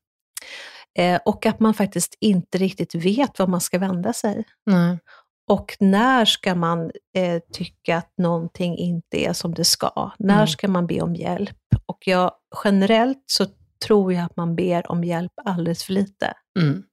Eh, 0.99 1.20
och 1.26 1.45
att 1.45 1.59
man 1.59 1.74
faktiskt 1.74 2.18
inte 2.20 2.57
riktigt 2.57 2.95
vet 2.95 3.39
var 3.39 3.47
man 3.47 3.61
ska 3.61 3.80
vända 3.80 4.13
sig. 4.13 4.43
Nej. 4.66 4.99
Och 5.47 5.78
när 5.80 6.26
ska 6.26 6.55
man 6.55 6.91
eh, 7.16 7.41
tycka 7.53 7.97
att 7.97 8.13
någonting 8.18 8.78
inte 8.78 9.26
är 9.26 9.34
som 9.34 9.53
det 9.53 9.66
ska? 9.66 10.11
När 10.20 10.34
Mm. 10.36 10.47
ska 10.47 10.68
man 10.68 10.88
be 10.88 11.01
om 11.01 11.16
hjälp? 11.16 11.57
Och 11.86 11.97
jag, 12.07 12.32
generellt 12.63 13.24
så 13.26 13.45
tror 13.88 14.13
jag 14.13 14.26
att 14.26 14.36
man 14.38 14.55
ber 14.55 14.91
om 14.91 15.03
hjälp 15.03 15.32
alldeles 15.45 15.84
för 15.84 15.93
lite. 15.93 16.34
Mm. 16.59 16.84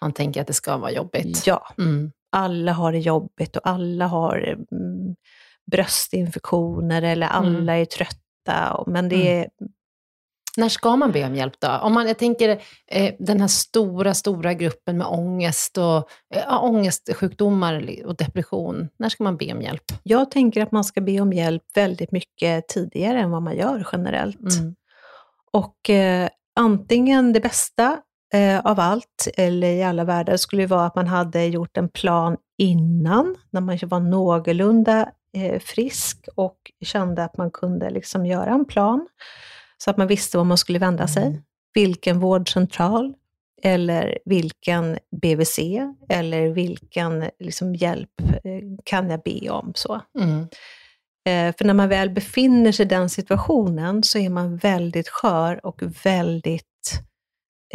Man 0.00 0.12
tänker 0.12 0.40
att 0.40 0.46
det 0.46 0.52
ska 0.52 0.76
vara 0.76 0.90
jobbigt. 0.92 1.46
Ja, 1.46 1.68
Mm. 1.78 2.12
alla 2.32 2.72
har 2.72 2.92
det 2.92 2.98
jobbigt 2.98 3.56
och 3.56 3.66
alla 3.68 4.06
har 4.06 4.36
mm, 4.72 5.16
bröstinfektioner 5.72 7.02
eller 7.02 7.26
alla 7.26 7.48
Mm. 7.48 7.68
är 7.68 7.84
trötta. 7.84 8.84
Men 8.86 9.08
det 9.08 9.38
är, 9.40 9.48
När 10.56 10.68
ska 10.68 10.96
man 10.96 11.12
be 11.12 11.26
om 11.26 11.34
hjälp 11.34 11.54
då? 11.60 11.68
Om 11.68 11.94
man, 11.94 12.06
jag 12.06 12.18
tänker 12.18 12.62
eh, 12.90 13.14
den 13.18 13.40
här 13.40 13.48
stora, 13.48 14.14
stora 14.14 14.54
gruppen 14.54 14.98
med 14.98 15.06
ångest 15.06 15.78
och 15.78 16.10
eh, 16.34 16.64
ångestsjukdomar 16.64 18.02
och 18.04 18.16
depression. 18.16 18.88
När 18.98 19.08
ska 19.08 19.24
man 19.24 19.36
be 19.36 19.52
om 19.52 19.62
hjälp? 19.62 19.82
jag 20.02 20.30
tänker 20.30 20.62
att 20.62 20.72
man 20.72 20.84
ska 20.84 21.00
be 21.00 21.20
om 21.20 21.32
hjälp 21.32 21.62
väldigt 21.74 22.12
mycket 22.12 22.68
tidigare 22.68 23.20
än 23.20 23.30
vad 23.30 23.42
man 23.42 23.56
gör 23.56 23.88
generellt. 23.92 24.58
Mm. 24.58 24.74
Och 25.52 25.90
eh, 25.90 26.28
antingen 26.60 27.32
det 27.32 27.40
bästa 27.40 27.98
eh, 28.34 28.58
av 28.60 28.80
allt, 28.80 29.28
eller 29.36 29.68
i 29.68 29.82
alla 29.82 30.04
världar, 30.04 30.36
skulle 30.36 30.62
ju 30.62 30.68
vara 30.68 30.86
att 30.86 30.94
man 30.96 31.06
hade 31.06 31.44
gjort 31.46 31.76
en 31.76 31.88
plan 31.88 32.36
innan, 32.58 33.36
när 33.50 33.60
man 33.60 33.78
var 33.82 34.00
någorlunda 34.00 35.08
frisk 35.60 36.28
och 36.34 36.56
kände 36.84 37.24
att 37.24 37.36
man 37.36 37.50
kunde 37.50 37.90
liksom 37.90 38.26
göra 38.26 38.50
en 38.50 38.64
plan, 38.64 39.08
så 39.78 39.90
att 39.90 39.96
man 39.96 40.06
visste 40.06 40.36
var 40.36 40.44
man 40.44 40.58
skulle 40.58 40.78
vända 40.78 41.08
sig. 41.08 41.26
Mm. 41.26 41.42
Vilken 41.74 42.20
vårdcentral, 42.20 43.14
eller 43.62 44.18
vilken 44.24 44.98
BVC, 45.22 45.58
eller 46.08 46.48
vilken 46.48 47.30
liksom, 47.38 47.74
hjälp 47.74 48.20
eh, 48.44 48.62
kan 48.84 49.10
jag 49.10 49.22
be 49.22 49.50
om. 49.50 49.72
så. 49.74 50.00
Mm. 50.18 50.40
Eh, 51.24 51.54
För 51.58 51.64
när 51.64 51.74
man 51.74 51.88
väl 51.88 52.10
befinner 52.10 52.72
sig 52.72 52.86
i 52.86 52.88
den 52.88 53.10
situationen 53.10 54.02
så 54.02 54.18
är 54.18 54.30
man 54.30 54.56
väldigt 54.56 55.08
skör 55.08 55.66
och 55.66 55.82
väldigt 56.04 57.02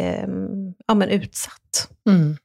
ehm, 0.00 0.74
ja, 0.86 0.94
men 0.94 1.08
utsatt. 1.08 1.90
Mm. 2.08 2.36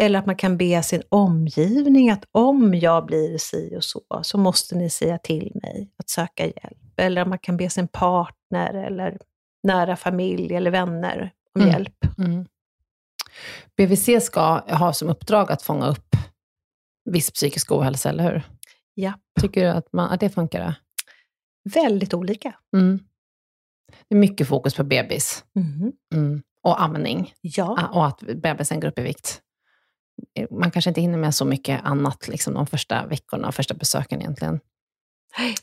Eller 0.00 0.18
att 0.18 0.26
man 0.26 0.36
kan 0.36 0.56
be 0.56 0.82
sin 0.82 1.02
omgivning 1.08 2.10
att 2.10 2.24
om 2.32 2.74
jag 2.74 3.06
blir 3.06 3.38
si 3.38 3.76
och 3.76 3.84
så, 3.84 4.02
så 4.22 4.38
måste 4.38 4.74
ni 4.74 4.90
säga 4.90 5.18
till 5.18 5.52
mig 5.62 5.90
att 5.96 6.10
söka 6.10 6.44
hjälp. 6.46 6.78
Eller 6.96 7.22
att 7.22 7.28
man 7.28 7.38
kan 7.38 7.56
be 7.56 7.70
sin 7.70 7.88
partner 7.88 8.74
eller 8.74 9.18
nära 9.62 9.96
familj 9.96 10.54
eller 10.54 10.70
vänner 10.70 11.32
om 11.54 11.60
Mm. 11.62 11.72
hjälp. 11.72 11.96
Mm. 12.18 12.46
BVC 13.76 14.20
ska 14.24 14.40
ha 14.76 14.92
som 14.92 15.08
uppdrag 15.08 15.52
att 15.52 15.62
fånga 15.62 15.88
upp 15.88 16.16
viss 17.10 17.30
psykisk 17.30 17.72
ohälsa, 17.72 18.08
eller 18.08 18.24
hur? 18.32 18.42
Ja. 18.94 19.12
Tycker 19.40 19.60
du 19.64 19.68
att, 19.70 19.92
man, 19.92 20.10
att 20.10 20.20
det 20.20 20.30
funkar? 20.30 20.74
Väldigt 21.74 22.14
olika. 22.14 22.54
Mm. 22.76 22.98
Det 24.08 24.14
är 24.14 24.18
mycket 24.18 24.48
fokus 24.48 24.74
på 24.74 24.84
bebis 24.84 25.44
Mhm. 25.54 25.92
mm. 26.14 26.42
och 26.62 26.82
amning 26.82 27.32
Ja. 27.40 27.78
Ah, 27.80 27.98
och 27.98 28.06
att 28.06 28.20
bebisen 28.20 28.80
går 28.80 28.88
upp 28.88 28.98
i 28.98 29.02
vikt. 29.02 29.42
Man 30.50 30.70
kanske 30.70 30.90
inte 30.90 31.00
hinner 31.00 31.18
med 31.18 31.34
så 31.34 31.44
mycket 31.44 31.80
annat 31.84 32.28
liksom, 32.28 32.54
de 32.54 32.66
första 32.66 33.06
veckorna 33.06 33.48
och 33.48 33.54
första 33.54 33.74
besöken 33.74 34.20
egentligen. 34.20 34.60
Nej. 35.38 35.54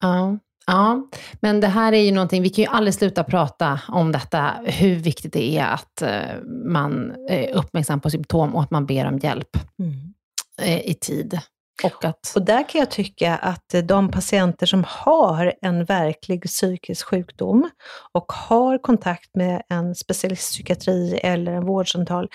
Ja, 0.00 0.38
ja, 0.66 1.08
men 1.40 1.60
det 1.60 1.66
här 1.66 1.92
är 1.92 2.00
ju 2.00 2.12
någonting, 2.12 2.42
vi 2.42 2.50
kan 2.50 2.64
ju 2.64 2.70
aldrig 2.70 2.94
sluta 2.94 3.24
prata 3.24 3.80
om 3.88 4.12
detta, 4.12 4.54
hur 4.64 4.96
viktigt 4.96 5.32
det 5.32 5.58
är 5.58 5.66
att 5.66 6.02
eh, 6.02 6.42
man 6.64 7.16
är 7.28 7.54
uppmärksam 7.54 8.00
på 8.00 8.10
symptom 8.10 8.54
och 8.54 8.62
att 8.62 8.70
man 8.70 8.86
ber 8.86 9.06
om 9.06 9.18
hjälp 9.18 9.56
Mm. 9.78 10.14
eh, 10.62 10.80
i 10.90 10.94
tid. 10.94 11.40
Och 11.84 12.04
att, 12.04 12.32
Och 12.36 12.42
där 12.44 12.68
kan 12.68 12.78
jag 12.78 12.90
tycka 12.90 13.36
att 13.36 13.74
eh, 13.74 13.82
de 13.82 14.10
patienter 14.10 14.66
som 14.66 14.84
har 14.88 15.54
en 15.62 15.84
verklig 15.84 16.42
psykisk 16.42 17.06
sjukdom 17.06 17.70
och 18.12 18.32
har 18.32 18.78
kontakt 18.78 19.30
med 19.34 19.62
en 19.68 19.94
specialistpsykiatri 19.94 21.18
eller 21.22 21.52
en 21.52 21.66
vårdcentral, 21.66 22.28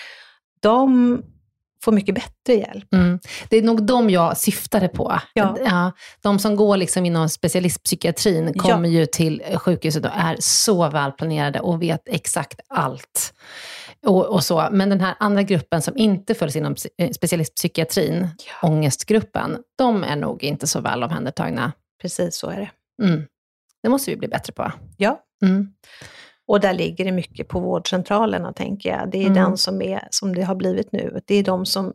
de 0.64 1.22
får 1.84 1.92
mycket 1.92 2.14
bättre 2.14 2.54
hjälp. 2.54 2.94
mm, 2.94 3.18
det 3.48 3.56
är 3.56 3.62
nog 3.62 3.82
de 3.86 4.10
jag 4.10 4.36
syftade 4.36 4.88
på. 4.88 5.20
Ja. 5.34 5.92
de 6.22 6.38
som 6.38 6.56
går 6.56 6.76
liksom 6.76 7.06
inom 7.06 7.28
specialistpsykiatrin 7.28 8.52
Ja. 8.54 8.62
kommer 8.62 8.88
ju 8.88 9.06
till 9.06 9.42
sjukhuset 9.56 10.04
och 10.04 10.10
är 10.14 10.36
så 10.40 10.90
välplanerade 10.90 11.60
och 11.60 11.82
vet 11.82 12.02
exakt 12.06 12.60
allt. 12.68 13.34
Och, 14.06 14.26
och 14.26 14.44
så. 14.44 14.68
Men 14.70 14.88
den 14.90 15.00
här 15.00 15.14
andra 15.18 15.42
gruppen 15.42 15.82
som 15.82 15.96
inte 15.96 16.34
följs 16.34 16.56
inom 16.56 16.74
eh, 16.98 17.10
specialistpsykiatrin, 17.10 18.28
ångestgruppen, 18.62 19.58
de 19.78 20.04
är 20.04 20.16
nog 20.16 20.44
inte 20.44 20.66
så 20.66 20.80
väl 20.80 21.02
omhändertagna. 21.02 21.72
Precis 22.02 22.36
så 22.36 22.50
är 22.50 22.56
det. 22.60 22.70
Mm. 23.06 23.22
Det 23.82 23.88
måste 23.88 24.10
vi 24.10 24.16
bli 24.16 24.28
bättre 24.28 24.52
på. 24.52 24.72
Ja. 24.96 25.20
Mm. 25.44 25.68
Och 26.48 26.60
där 26.60 26.72
ligger 26.72 27.04
det 27.04 27.12
mycket 27.12 27.48
på 27.48 27.60
vårdcentralerna, 27.60 28.52
tänker 28.52 28.90
jag. 28.90 29.10
Det 29.10 29.18
är 29.18 29.22
Mm. 29.22 29.34
den 29.34 29.56
som, 29.56 29.82
är, 29.82 30.08
som 30.10 30.34
det 30.34 30.42
har 30.42 30.54
blivit 30.54 30.92
nu. 30.92 31.20
Det 31.24 31.34
är 31.34 31.42
de 31.42 31.66
som... 31.66 31.86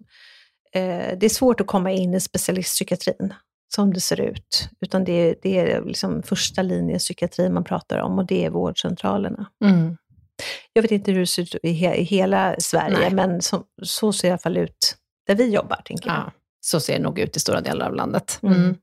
Eh, 0.74 1.18
det 1.18 1.24
är 1.26 1.30
svårt 1.30 1.62
att 1.62 1.68
komma 1.68 1.92
in 1.92 2.14
i 2.14 2.20
specialistpsykiatrin, 2.20 3.34
som 3.76 3.94
det 3.94 4.00
ser 4.00 4.22
ut. 4.22 4.70
Utan 4.82 5.04
det 5.04 5.36
det 5.42 5.60
är 5.60 5.82
liksom 5.86 6.24
första 6.24 6.62
linjens 6.62 7.04
psykiatri 7.04 7.50
man 7.50 7.64
pratar 7.64 7.98
om 8.00 8.20
och 8.20 8.26
det 8.26 8.46
är 8.46 8.50
vårdcentralerna. 8.50 9.46
Mm. 9.66 9.98
Jag 10.74 10.82
vet 10.82 10.92
inte 10.92 11.12
hur 11.12 11.20
det 11.20 11.28
ser 11.28 11.42
ut 11.42 11.56
i, 11.64 11.72
he, 11.72 11.96
i 11.96 12.04
hela 12.04 12.56
Sverige, 12.60 12.98
Nej. 13.00 13.14
men 13.14 13.42
så, 13.42 13.64
så 13.84 14.14
ser 14.14 14.28
det 14.28 14.28
i 14.28 14.32
alla 14.32 14.38
fall 14.40 14.58
ut 14.58 14.96
där 15.28 15.36
vi 15.36 15.50
jobbar, 15.50 15.82
tänker 15.86 16.10
jag. 16.10 16.18
Ja, 16.18 16.32
så 16.62 16.80
ser 16.80 16.94
det 16.94 17.00
nog 17.04 17.20
ut 17.20 17.38
i 17.38 17.40
stora 17.40 17.62
delar 17.62 17.86
av 17.86 17.96
landet. 17.96 18.40
Mm. 18.44 18.56
Mm. 18.58 18.76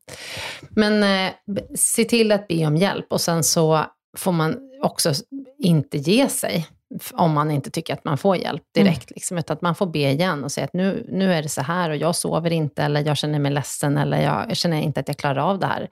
Men 0.71 1.27
eh, 1.27 1.33
se 1.75 2.05
till 2.05 2.33
att 2.33 2.49
be 2.49 2.67
om 2.67 2.77
hjälp 2.77 3.07
och 3.13 3.21
sen 3.21 3.45
så 3.45 3.87
får 4.17 4.33
man 4.33 4.59
också 4.83 5.13
inte 5.59 5.99
ge 5.99 6.29
sig 6.29 6.67
om 7.13 7.33
man 7.33 7.51
inte 7.51 7.71
tycker 7.71 7.95
att 7.95 8.05
man 8.05 8.19
får 8.19 8.37
hjälp 8.37 8.63
direkt. 8.75 9.11
Liksom, 9.11 9.39
utan 9.39 9.55
att 9.55 9.63
man 9.63 9.75
får 9.75 9.87
be 9.87 9.99
igen 9.99 10.45
och 10.45 10.53
säga 10.53 10.65
att 10.65 10.73
nu, 10.73 11.07
nu 11.13 11.33
är 11.33 11.43
det 11.43 11.49
så 11.49 11.63
här 11.63 11.91
och 11.91 11.97
jag 11.97 12.17
sover 12.17 12.53
inte 12.53 12.83
eller 12.83 13.07
jag 13.07 13.17
känner 13.17 13.39
mig 13.39 13.53
ledsen 13.53 13.99
eller 13.99 14.23
jag, 14.23 14.47
jag 14.49 14.57
känner 14.57 14.81
inte 14.81 15.01
att 15.01 15.09
jag 15.09 15.17
klarar 15.17 15.51
av 15.51 15.59
det 15.59 15.67
här. 15.67 15.89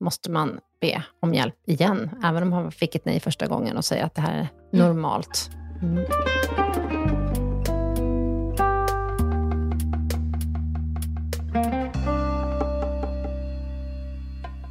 Måste 0.00 0.30
man 0.30 0.58
be 0.80 1.02
om 1.20 1.34
hjälp 1.34 1.54
igen, 1.66 2.10
även 2.24 2.42
om 2.42 2.48
man 2.50 2.72
fick 2.72 2.94
ett 2.94 3.04
nej 3.04 3.20
första 3.20 3.46
gången 3.46 3.76
och 3.76 3.84
säga 3.84 4.04
att 4.04 4.14
det 4.14 4.20
här 4.20 4.38
är 4.38 4.48
normalt. 4.78 5.50
Mm. 5.82 6.04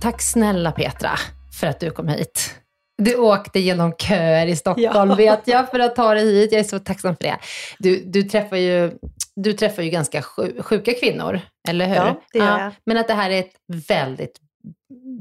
Tack 0.02 0.22
snälla 0.22 0.72
Petra 0.72 1.12
för 1.60 1.68
att 1.68 1.80
du 1.80 1.90
kom 1.90 2.08
hit. 2.08 2.61
Du 2.98 3.16
åkte 3.16 3.60
genom 3.60 3.94
köer 3.98 4.48
i 4.48 4.56
Stockholm 4.56 5.10
Ja. 5.10 5.16
vet 5.16 5.48
jag 5.48 5.70
för 5.72 5.80
att 5.80 5.96
ta 5.96 6.14
dig 6.14 6.36
hit. 6.36 6.52
Jag 6.52 6.60
är 6.60 6.64
så 6.64 6.80
tacksam 6.80 7.16
för 7.16 7.24
det. 7.24 7.38
Du, 7.80 8.04
du, 8.06 8.24
träffar, 8.24 8.58
ju, 8.58 8.92
du 9.36 9.54
träffar 9.54 9.84
ju 9.84 9.90
ganska 9.90 10.22
sju- 10.22 10.62
sjuka 10.62 10.94
kvinnor, 10.94 11.40
eller 11.70 11.86
hur? 11.88 11.96
Ja, 11.96 12.22
det 12.34 12.40
gör 12.40 12.60
jag. 12.60 12.72
Men 12.86 12.98
att 12.98 13.08
det 13.08 13.14
här 13.14 13.30
är 13.30 13.40
ett 13.40 13.54
väldigt 13.88 14.40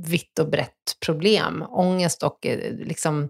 vitt 0.07 0.39
och 0.39 0.51
brett 0.51 0.97
problem. 1.07 1.65
Ångest 1.69 2.23
och 2.23 2.47
eh, 2.47 2.59
liksom 2.73 3.29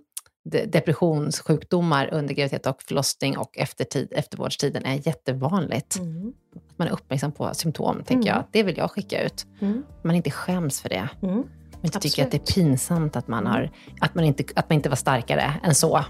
de- 0.50 0.66
depressionssjukdomar 0.66 2.08
under 2.14 2.34
graviditet 2.34 2.66
och 2.66 2.82
förlossning 2.82 3.38
och 3.38 3.58
eftertid, 3.58 4.08
eftervårdstiden 4.10 4.84
är 4.84 5.06
jättevanligt. 5.06 5.96
Mm. 5.98 6.32
Att 6.56 6.78
man 6.78 6.88
är 6.88 6.92
uppmärksam 6.92 7.32
på 7.32 7.54
symptom, 7.54 7.96
tänker 8.04 8.28
Mm. 8.30 8.36
jag. 8.36 8.44
Det 8.52 8.62
vill 8.62 8.76
jag 8.78 8.90
skicka 8.90 9.22
ut. 9.22 9.46
Mm. 9.60 9.82
Man 10.04 10.14
inte 10.16 10.30
skäms 10.30 10.80
för 10.80 10.88
det. 10.88 11.08
Mm. 11.22 11.42
Man 11.82 11.84
inte 11.84 12.00
tycker 12.00 12.24
att 12.24 12.30
det 12.30 12.36
är 12.36 12.40
Absolut. 12.40 12.66
pinsamt 12.66 13.16
att 13.16 13.28
man, 13.28 13.46
har, 13.46 13.70
att, 14.00 14.14
man 14.14 14.24
inte, 14.24 14.44
att 14.56 14.68
man 14.70 14.76
inte 14.76 14.88
var 14.88 14.96
starkare 14.96 15.52
än 15.62 15.74
så. 15.74 16.04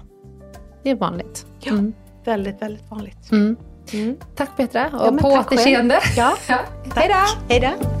Det 0.83 0.89
är 0.89 0.95
vanligt. 0.95 1.45
Ja. 1.59 1.71
Mm. 1.71 1.93
Väldigt, 2.25 2.61
väldigt 2.61 2.91
vanligt. 2.91 3.31
Mm. 3.31 3.55
Mm. 3.93 4.17
Tack 4.35 4.57
Petra, 4.57 4.85
och 4.87 5.07
Ja, 5.07 5.11
men 5.11 5.17
på 5.17 5.27
återseende. 5.27 5.99
Ja, 6.17 6.33
Ja. 6.47 6.59
Hej 7.49 7.59
då! 7.59 8.00